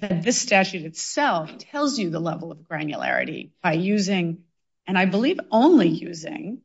that 0.00 0.22
this 0.22 0.40
statute 0.40 0.84
itself 0.84 1.58
tells 1.58 1.98
you 1.98 2.08
the 2.08 2.20
level 2.20 2.50
of 2.50 2.60
granularity 2.60 3.50
by 3.62 3.74
using, 3.74 4.44
and 4.86 4.96
I 4.96 5.04
believe 5.04 5.38
only 5.50 5.88
using, 5.88 6.62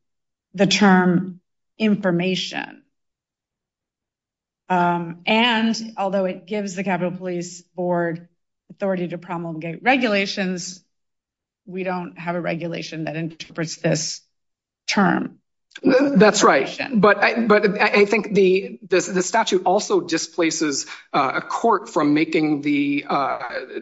the 0.53 0.67
term 0.67 1.41
information. 1.77 2.83
Um, 4.69 5.21
and 5.25 5.93
although 5.97 6.25
it 6.25 6.45
gives 6.45 6.75
the 6.75 6.83
Capitol 6.85 7.11
Police 7.11 7.61
Board 7.61 8.29
authority 8.69 9.09
to 9.09 9.17
promulgate 9.17 9.83
regulations, 9.83 10.83
we 11.67 11.83
don't 11.83 12.17
have 12.17 12.35
a 12.35 12.41
regulation 12.41 13.03
that 13.03 13.15
interprets 13.15 13.75
this 13.75 14.21
term. 14.87 15.39
That's 15.83 16.43
right. 16.43 16.67
But 16.91 17.23
I 17.23 18.05
think 18.05 18.33
the 18.33 19.21
statute 19.21 19.63
also 19.65 20.01
displaces 20.01 20.87
uh, 21.13 21.33
a 21.35 21.41
court 21.41 21.89
from 21.89 22.13
making 22.15 22.61
the 22.61 23.05
uh, 23.07 23.39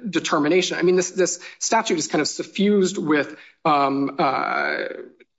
determination. 0.10 0.78
I 0.78 0.82
mean, 0.82 0.96
this 0.96 1.40
statute 1.60 1.98
is 1.98 2.08
kind 2.08 2.22
of 2.22 2.28
suffused 2.28 2.98
with 2.98 3.38
um, 3.64 4.18
uh, 4.20 4.78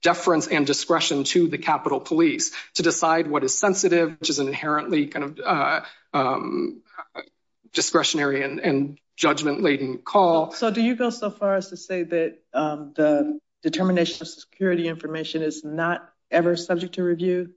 deference 0.03 0.47
and 0.47 0.67
discretion 0.67 1.25
to 1.25 1.49
the 1.49 1.59
Capitol 1.59 2.01
Police 2.01 2.53
to 2.75 2.83
decide 2.83 3.27
what 3.27 3.45
is 3.45 3.59
sensitive, 3.59 4.19
which 4.19 4.31
is 4.31 4.39
an 4.39 4.47
inherently 4.47 5.09
kind 5.09 5.39
of 5.39 5.85
um, 6.15 6.81
discretionary 7.75 8.43
and 8.43 8.99
judgment-laden 9.17 9.99
call. 9.99 10.53
So 10.53 10.71
do 10.71 10.81
you 10.83 10.95
go 10.95 11.11
so 11.11 11.31
far 11.31 11.57
as 11.57 11.69
to 11.71 11.77
say 11.77 12.03
that 12.05 12.39
um, 12.53 12.93
the 12.95 13.39
determination 13.63 14.23
of 14.23 14.29
security 14.29 14.89
information 14.89 15.43
is 15.43 15.65
not 15.65 16.09
ever 16.31 16.57
subject 16.57 16.95
to 16.95 17.03
review? 17.03 17.51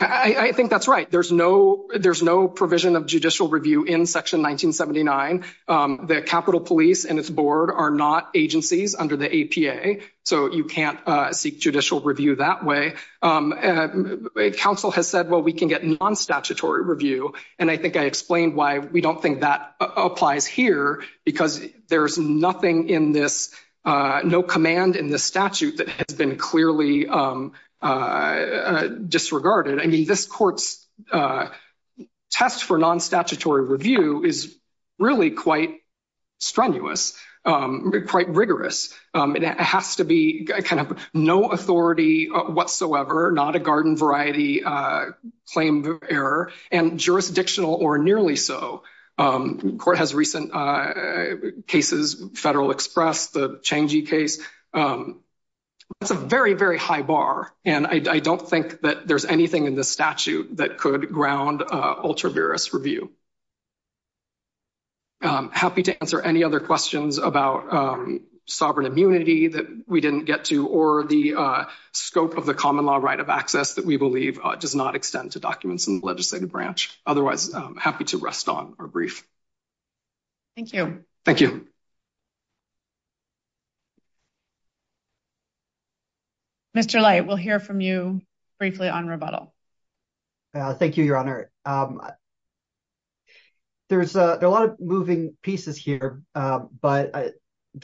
I 0.00 0.50
think 0.52 0.70
that's 0.70 0.88
right. 0.88 1.08
There's 1.08 1.30
no 1.30 2.48
provision 2.48 2.96
of 2.96 3.06
judicial 3.06 3.48
review 3.48 3.84
in 3.84 4.06
Section 4.06 4.40
1979. 4.40 5.44
Um, 5.68 6.06
the 6.08 6.20
Capitol 6.20 6.60
Police 6.60 7.04
and 7.04 7.16
its 7.18 7.30
board 7.30 7.70
are 7.70 7.92
not 7.92 8.30
agencies 8.34 8.96
under 8.96 9.16
the 9.16 9.26
APA, 9.26 10.02
so 10.24 10.50
you 10.50 10.64
can't 10.64 10.98
uh, 11.06 11.32
seek 11.32 11.60
judicial 11.60 12.00
review 12.00 12.36
that 12.36 12.64
way. 12.64 12.94
Um, 13.22 13.52
uh, 13.52 14.50
council 14.56 14.90
has 14.90 15.06
said, 15.06 15.30
well, 15.30 15.42
we 15.42 15.52
can 15.52 15.68
get 15.68 15.84
non-statutory 15.84 16.82
review. 16.82 17.34
And 17.60 17.70
I 17.70 17.76
think 17.76 17.96
I 17.96 18.06
explained 18.06 18.56
why 18.56 18.80
we 18.80 19.00
don't 19.00 19.22
think 19.22 19.42
that 19.42 19.76
uh, 19.80 19.86
applies 19.96 20.44
here, 20.44 21.04
because 21.24 21.64
there's 21.88 22.18
nothing 22.18 22.88
in 22.88 23.12
this, 23.12 23.54
no 23.84 24.42
command 24.42 24.96
in 24.96 25.08
this 25.08 25.22
statute 25.22 25.76
that 25.76 25.88
has 25.88 26.16
been 26.16 26.36
clearly 26.36 27.06
um, 27.06 27.52
disregarded. 29.08 29.78
I 29.80 29.86
mean, 29.86 30.06
this 30.06 30.26
court's 30.26 30.86
uh, 31.12 31.48
test 32.30 32.64
for 32.64 32.78
non-statutory 32.78 33.64
review 33.64 34.24
is 34.24 34.56
really 34.98 35.30
quite 35.30 35.70
strenuous, 36.38 37.18
um, 37.44 37.92
quite 38.08 38.28
rigorous. 38.30 38.94
Um, 39.12 39.36
it 39.36 39.42
has 39.42 39.96
to 39.96 40.04
be 40.04 40.46
kind 40.46 40.80
of 40.80 40.98
no 41.12 41.50
authority 41.50 42.28
whatsoever, 42.28 43.30
not 43.32 43.54
a 43.54 43.60
garden 43.60 43.96
variety 43.96 44.64
uh, 44.64 45.06
claim 45.52 45.84
of 45.84 46.02
error, 46.08 46.52
and 46.72 46.98
jurisdictional 46.98 47.74
or 47.74 47.98
nearly 47.98 48.36
so. 48.36 48.82
The 49.16 49.76
court 49.78 49.98
has 49.98 50.14
recent 50.14 50.52
uh, 50.54 51.34
cases, 51.66 52.22
Federal 52.34 52.70
Express, 52.70 53.28
the 53.28 53.60
Changji 53.62 54.08
case. 54.08 54.40
It's 56.00 56.10
a 56.10 56.14
very, 56.14 56.54
very 56.54 56.78
high 56.78 57.02
bar, 57.02 57.52
and 57.64 57.86
I 57.86 58.18
don't 58.18 58.46
think 58.46 58.82
that 58.82 59.06
there's 59.06 59.24
anything 59.24 59.66
in 59.66 59.74
the 59.74 59.84
statute 59.84 60.56
that 60.56 60.78
could 60.78 61.10
ground 61.10 61.62
uh, 61.62 61.94
ultra-vires 62.02 62.72
review. 62.74 63.10
Um, 65.22 65.50
happy 65.50 65.82
to 65.84 66.02
answer 66.02 66.20
any 66.20 66.44
other 66.44 66.60
questions 66.60 67.16
about 67.16 67.72
um, 67.72 68.20
sovereign 68.46 68.86
immunity 68.86 69.48
that 69.48 69.66
we 69.86 70.00
didn't 70.00 70.26
get 70.26 70.46
to, 70.46 70.66
or 70.66 71.04
the 71.04 71.34
uh, 71.34 71.64
scope 71.92 72.36
of 72.36 72.44
the 72.44 72.54
common 72.54 72.84
law 72.84 72.96
right 72.96 73.18
of 73.18 73.30
access 73.30 73.74
that 73.74 73.86
we 73.86 73.96
believe 73.96 74.38
uh, 74.42 74.56
does 74.56 74.74
not 74.74 74.94
extend 74.94 75.32
to 75.32 75.40
documents 75.40 75.86
in 75.86 76.00
the 76.00 76.06
legislative 76.06 76.50
branch. 76.50 76.98
Otherwise, 77.06 77.54
I'm 77.54 77.76
happy 77.76 78.04
to 78.04 78.18
rest 78.18 78.48
on 78.48 78.74
our 78.78 78.86
brief. 78.86 79.26
Thank 80.56 80.72
you. 80.72 81.04
Thank 81.24 81.40
you. 81.40 81.66
Mr. 86.76 87.00
Light, 87.00 87.26
we'll 87.26 87.36
hear 87.36 87.60
from 87.60 87.80
you 87.80 88.20
briefly 88.58 88.88
on 88.88 89.06
rebuttal. 89.06 89.54
Uh, 90.52 90.74
thank 90.74 90.96
you, 90.96 91.04
Your 91.04 91.16
Honor. 91.16 91.50
Um, 91.64 92.00
there's 93.88 94.16
uh 94.16 94.36
there 94.36 94.48
are 94.48 94.52
a 94.52 94.54
lot 94.54 94.64
of 94.64 94.80
moving 94.80 95.36
pieces 95.42 95.76
here, 95.76 96.22
um, 96.34 96.70
but 96.80 97.34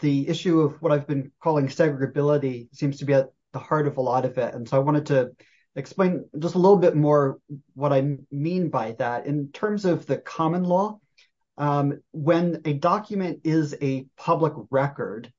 the 0.00 0.28
issue 0.28 0.60
of 0.60 0.80
what 0.80 0.92
I've 0.92 1.06
been 1.06 1.32
calling 1.42 1.68
segregability 1.68 2.68
seems 2.74 2.98
to 2.98 3.04
be 3.04 3.12
at 3.14 3.30
the 3.52 3.58
heart 3.58 3.86
of 3.86 3.96
a 3.96 4.00
lot 4.00 4.24
of 4.24 4.38
it. 4.38 4.54
And 4.54 4.68
so 4.68 4.76
I 4.76 4.80
wanted 4.80 5.06
to 5.06 5.30
explain 5.76 6.24
just 6.38 6.54
a 6.54 6.58
little 6.58 6.76
bit 6.76 6.96
more 6.96 7.38
what 7.74 7.92
I 7.92 8.16
mean 8.30 8.70
by 8.70 8.92
that. 8.92 9.26
In 9.26 9.50
terms 9.52 9.84
of 9.84 10.06
the 10.06 10.18
common 10.18 10.64
law, 10.64 10.98
um, 11.58 12.00
when 12.12 12.62
a 12.64 12.72
document 12.72 13.40
is 13.44 13.74
a 13.82 14.06
public 14.16 14.54
record, 14.70 15.32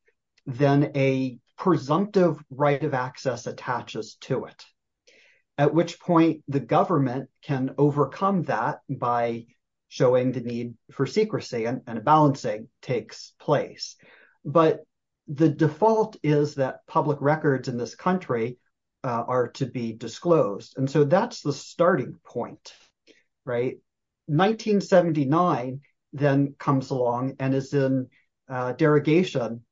then 0.46 0.92
a 0.96 1.38
presumptive 1.58 2.44
right 2.50 2.84
of 2.84 2.94
access 2.94 3.48
attaches 3.48 4.16
to 4.22 4.46
it, 4.46 4.66
at 5.58 5.74
which 5.74 6.00
point 6.00 6.44
the 6.48 6.60
government 6.60 7.30
can 7.44 7.76
overcome 7.78 8.44
that 8.44 8.80
by 8.90 9.46
showing 9.90 10.32
the 10.32 10.42
need 10.42 10.74
for 10.92 11.06
secrecy 11.06 11.66
and 11.66 11.82
a 11.88 12.00
balancing 12.00 12.68
takes 12.82 13.34
place. 13.40 13.98
But 14.46 14.82
the 15.28 15.50
default 15.50 16.18
is 16.24 16.56
that 16.56 16.86
public 16.88 17.18
records 17.22 17.68
in 17.68 17.78
this 17.78 17.96
country 17.96 18.58
uh, 19.04 19.24
are 19.28 19.50
to 19.50 19.66
be 19.66 19.94
disclosed. 19.94 20.78
And 20.78 20.90
so 20.90 21.04
that's 21.04 21.42
the 21.42 21.54
starting 21.54 22.20
point, 22.24 22.74
right? 23.46 23.78
1979 24.28 25.82
then 26.14 26.56
comes 26.58 26.90
along 26.90 27.36
and 27.40 27.54
is 27.54 27.74
in 27.74 28.08
uh, 28.50 28.74
derogation 28.74 29.64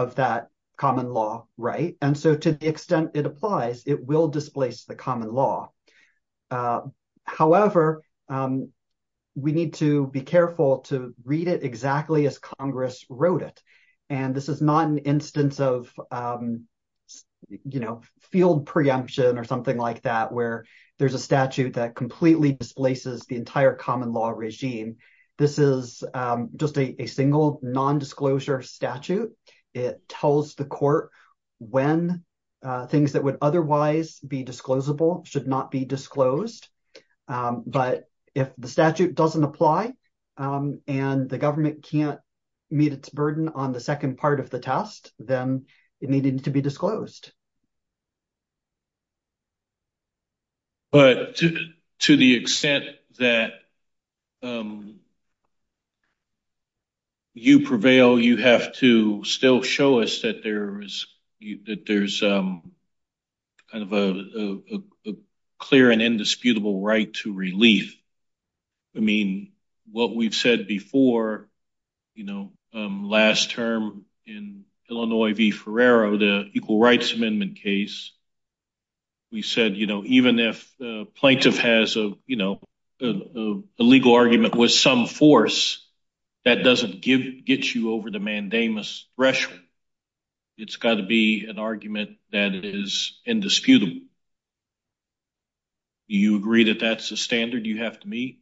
of 0.00 0.14
that 0.14 0.48
common 0.76 1.12
law, 1.12 1.46
right? 1.58 1.96
And 2.00 2.16
so 2.16 2.34
to 2.34 2.52
the 2.52 2.68
extent 2.68 3.10
it 3.14 3.26
applies, 3.26 3.82
it 3.86 4.02
will 4.02 4.28
displace 4.28 4.84
the 4.84 4.94
common 4.94 5.30
law. 5.30 5.72
Uh, 6.50 6.80
however, 7.24 8.02
um, 8.28 8.72
we 9.34 9.52
need 9.52 9.74
to 9.74 10.06
be 10.06 10.22
careful 10.22 10.78
to 10.90 11.14
read 11.24 11.48
it 11.48 11.62
exactly 11.62 12.26
as 12.26 12.38
Congress 12.38 13.04
wrote 13.10 13.42
it. 13.42 13.62
And 14.08 14.34
this 14.34 14.48
is 14.48 14.60
not 14.60 14.88
an 14.88 14.98
instance 14.98 15.60
of, 15.60 15.92
um, 16.10 16.64
you 17.48 17.80
know, 17.80 18.00
field 18.32 18.66
preemption 18.66 19.38
or 19.38 19.44
something 19.44 19.76
like 19.76 20.02
that, 20.02 20.32
where 20.32 20.64
there's 20.98 21.14
a 21.14 21.18
statute 21.30 21.74
that 21.74 21.94
completely 21.94 22.52
displaces 22.52 23.26
the 23.26 23.36
entire 23.36 23.74
common 23.74 24.12
law 24.12 24.30
regime. 24.30 24.96
This 25.36 25.58
is 25.58 26.02
um, 26.14 26.50
just 26.56 26.78
a 26.78 27.06
single 27.06 27.60
non-disclosure 27.62 28.62
statute. 28.62 29.30
It 29.74 30.08
tells 30.08 30.54
the 30.54 30.64
court 30.64 31.10
when 31.58 32.24
uh, 32.62 32.86
things 32.86 33.12
that 33.12 33.24
would 33.24 33.38
otherwise 33.40 34.18
be 34.20 34.44
disclosable 34.44 35.26
should 35.26 35.46
not 35.46 35.70
be 35.70 35.84
disclosed. 35.84 36.68
Um, 37.28 37.62
but 37.66 38.08
if 38.34 38.50
the 38.58 38.68
statute 38.68 39.14
doesn't 39.14 39.44
apply 39.44 39.92
um, 40.36 40.80
and 40.86 41.28
the 41.28 41.38
government 41.38 41.82
can't 41.82 42.20
meet 42.70 42.92
its 42.92 43.08
burden 43.08 43.48
on 43.48 43.72
the 43.72 43.80
second 43.80 44.18
part 44.18 44.40
of 44.40 44.50
the 44.50 44.58
test, 44.58 45.12
then 45.18 45.66
it 46.00 46.10
needed 46.10 46.44
to 46.44 46.50
be 46.50 46.60
disclosed. 46.60 47.32
But 50.92 51.36
to 51.36 52.16
the 52.16 52.34
extent 52.34 52.84
that 53.18 53.52
um, 54.42 55.00
you 57.40 57.60
prevail, 57.60 58.20
you 58.20 58.36
have 58.36 58.74
to 58.74 59.24
still 59.24 59.62
show 59.62 60.00
us 60.00 60.20
that 60.20 60.42
there's 60.42 62.22
um, 62.22 62.72
kind 63.72 63.84
of 63.84 63.92
a 63.92 65.20
clear 65.58 65.90
and 65.90 66.02
indisputable 66.02 66.82
right 66.82 67.12
to 67.14 67.32
relief. 67.32 67.96
I 68.94 69.00
mean, 69.00 69.52
what 69.90 70.14
we've 70.14 70.34
said 70.34 70.66
before, 70.66 71.48
you 72.14 72.24
know, 72.24 72.52
um, 72.74 73.08
last 73.08 73.50
term 73.50 74.04
in 74.26 74.64
Illinois 74.90 75.32
v. 75.32 75.50
Ferriero, 75.50 76.18
the 76.18 76.50
Equal 76.52 76.80
Rights 76.80 77.12
Amendment 77.12 77.56
case, 77.56 78.12
we 79.32 79.42
said, 79.42 79.76
you 79.76 79.86
know, 79.86 80.02
even 80.04 80.38
if 80.38 80.70
the 80.78 81.06
plaintiff 81.16 81.58
has 81.58 81.96
a, 81.96 82.12
you 82.26 82.36
know, 82.36 82.60
a 83.00 83.62
legal 83.78 84.14
argument 84.14 84.56
with 84.56 84.72
some 84.72 85.06
force, 85.06 85.86
that 86.44 86.62
doesn't 86.64 87.02
get 87.02 87.74
you 87.74 87.92
over 87.92 88.10
the 88.10 88.18
mandamus 88.18 89.06
threshold. 89.16 89.60
It's 90.56 90.76
got 90.76 90.96
to 90.96 91.02
be 91.02 91.46
an 91.48 91.58
argument 91.58 92.18
that 92.32 92.54
is 92.54 93.18
indisputable. 93.26 94.00
Do 96.08 96.16
you 96.16 96.36
agree 96.36 96.64
that 96.64 96.80
that's 96.80 97.10
the 97.10 97.16
standard 97.16 97.66
you 97.66 97.78
have 97.78 98.00
to 98.00 98.08
meet? 98.08 98.40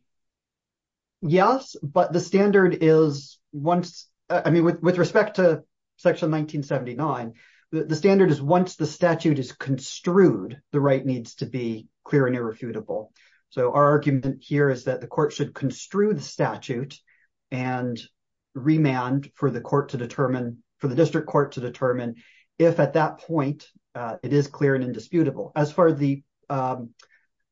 Yes, 1.21 1.77
but 1.83 2.13
the 2.13 2.21
standard 2.21 2.79
is 2.81 3.39
once, 3.53 4.09
I 4.31 4.51
mean, 4.51 4.65
with 4.65 4.99
respect 4.99 5.37
to 5.37 5.65
Section 5.97 6.31
1979, 6.31 7.35
the 7.71 7.97
standard 7.97 8.31
is 8.31 8.41
once 8.41 8.77
the 8.77 8.87
statute 8.87 9.39
is 9.39 9.53
construed, 9.53 10.61
the 10.73 10.81
right 10.81 11.05
needs 11.05 11.35
to 11.37 11.47
be 11.47 11.89
clear 12.05 12.27
and 12.27 12.37
irrefutable. 12.37 13.13
So 13.51 13.73
our 13.73 13.91
argument 13.91 14.43
here 14.43 14.71
is 14.71 14.85
that 14.85 15.01
the 15.01 15.07
court 15.07 15.33
should 15.33 15.55
construe 15.55 16.15
the 16.15 16.23
statute 16.23 16.99
and 17.51 18.01
remand 18.55 19.31
for 19.35 19.51
the 19.51 19.61
court 19.61 19.91
to 19.91 19.97
determine, 19.97 20.63
for 20.79 20.89
the 20.89 20.95
district 20.95 21.27
court 21.27 21.53
to 21.53 21.61
determine 21.61 22.17
if 22.59 22.81
at 22.81 22.95
that 22.95 23.19
point 23.19 23.69
uh, 23.95 24.17
it 24.23 24.33
is 24.33 24.49
clear 24.49 24.75
and 24.75 24.85
indisputable. 24.85 25.53
As 25.55 25.73
for 25.73 25.93
the 25.93 26.23
um, 26.51 26.91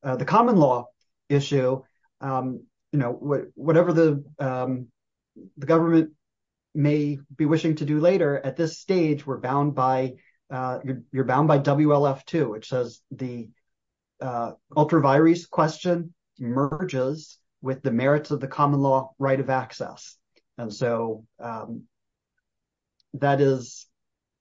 uh, 0.03 0.17
the 0.17 0.25
common 0.25 0.57
law 0.57 0.87
issue, 1.29 1.83
um, 2.21 2.65
you 2.93 2.99
know, 2.99 3.13
whatever 3.55 3.91
um, 4.39 4.89
the 5.57 5.67
government 5.67 6.11
may 6.75 7.19
be 7.35 7.45
wishing 7.45 7.75
to 7.77 7.85
do 7.85 7.99
later, 8.01 8.41
at 8.43 8.57
this 8.57 8.79
stage, 8.79 9.27
we're 9.27 9.41
bound 9.41 9.75
by, 9.75 10.15
uh, 10.51 10.79
you're 11.13 11.25
bound 11.25 11.49
by 11.49 11.59
WLF2, 11.59 12.49
which 12.51 12.69
says 12.69 13.01
the 13.11 13.49
ultra-vires 14.77 15.47
question 15.47 16.15
merges 16.39 17.39
with 17.67 17.83
the 17.83 17.91
merits 17.91 18.31
of 18.31 18.39
the 18.39 18.47
common 18.47 18.81
law 18.81 19.13
right 19.19 19.41
of 19.41 19.51
access. 19.51 20.17
And 20.57 20.73
so 20.73 21.25
um, 21.41 21.83
that 23.15 23.41
is 23.41 23.87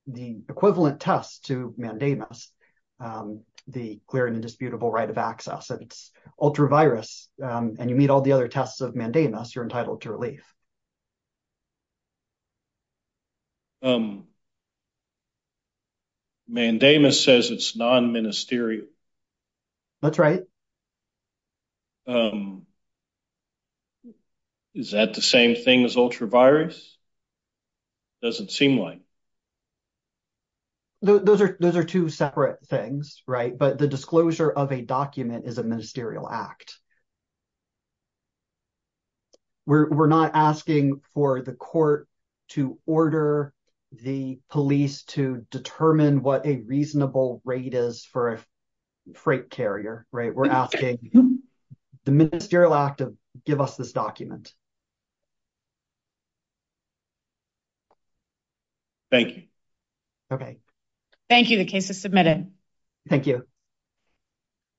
the 0.05 0.37
equivalent 0.47 0.99
test 0.99 1.45
to 1.45 1.73
mandamus, 1.75 2.51
um, 2.99 3.41
the 3.67 3.99
clear 4.05 4.27
and 4.27 4.35
indisputable 4.35 4.91
right 4.91 5.09
of 5.09 5.17
access. 5.17 5.71
If 5.71 5.81
it's 5.81 6.11
ultra-vires 6.39 7.27
um, 7.41 7.77
and 7.79 7.89
you 7.89 7.95
meet 7.95 8.11
all 8.11 8.21
the 8.21 8.33
other 8.33 8.47
tests 8.47 8.81
of 8.81 8.95
mandamus, 8.95 9.55
you're 9.55 9.63
entitled 9.63 10.01
to 10.01 10.11
relief. 10.11 10.45
Mandamus 16.47 17.23
says 17.23 17.49
it's 17.49 17.75
non-ministerial. 17.75 18.85
That's 20.03 20.19
right. 20.19 20.41
Is 24.75 24.91
that 24.91 25.13
the 25.13 25.21
same 25.21 25.55
thing 25.55 25.85
as 25.85 25.95
ultra-vires? 25.95 26.97
Doesn't 28.21 28.51
seem 28.51 28.77
like. 28.77 28.99
Those 31.01 31.41
are 31.41 31.83
two 31.83 32.09
separate 32.09 32.67
things, 32.67 33.23
right? 33.25 33.57
But 33.57 33.77
the 33.77 33.87
disclosure 33.87 34.51
of 34.51 34.73
a 34.73 34.81
document 34.81 35.45
is 35.47 35.57
a 35.57 35.63
ministerial 35.63 36.29
act. 36.29 36.77
We're 39.65 40.07
not 40.07 40.31
asking 40.35 41.01
for 41.13 41.41
the 41.41 41.53
court 41.53 42.09
to 42.49 42.77
order 42.85 43.53
the 43.91 44.39
police 44.49 45.03
to 45.03 45.45
determine 45.51 46.21
what 46.21 46.45
a 46.45 46.57
reasonable 46.57 47.41
rate 47.45 47.73
is 47.73 48.03
for 48.03 48.33
a 48.33 48.39
freight 49.15 49.49
carrier, 49.49 50.05
right? 50.11 50.35
We're 50.35 50.49
asking 50.49 51.11
the 52.03 52.11
ministerial 52.11 52.73
act 52.73 52.97
to 52.97 53.15
give 53.45 53.61
us 53.61 53.77
this 53.77 53.93
document. 53.93 54.53
Thank 59.15 59.37
you. 59.37 59.43
Okay. 60.31 60.57
Thank 61.29 61.49
you. 61.49 61.57
The 61.57 61.65
case 61.65 61.89
is 61.89 62.01
submitted. 62.01 62.51
Thank 63.09 63.27
you. 63.27 63.47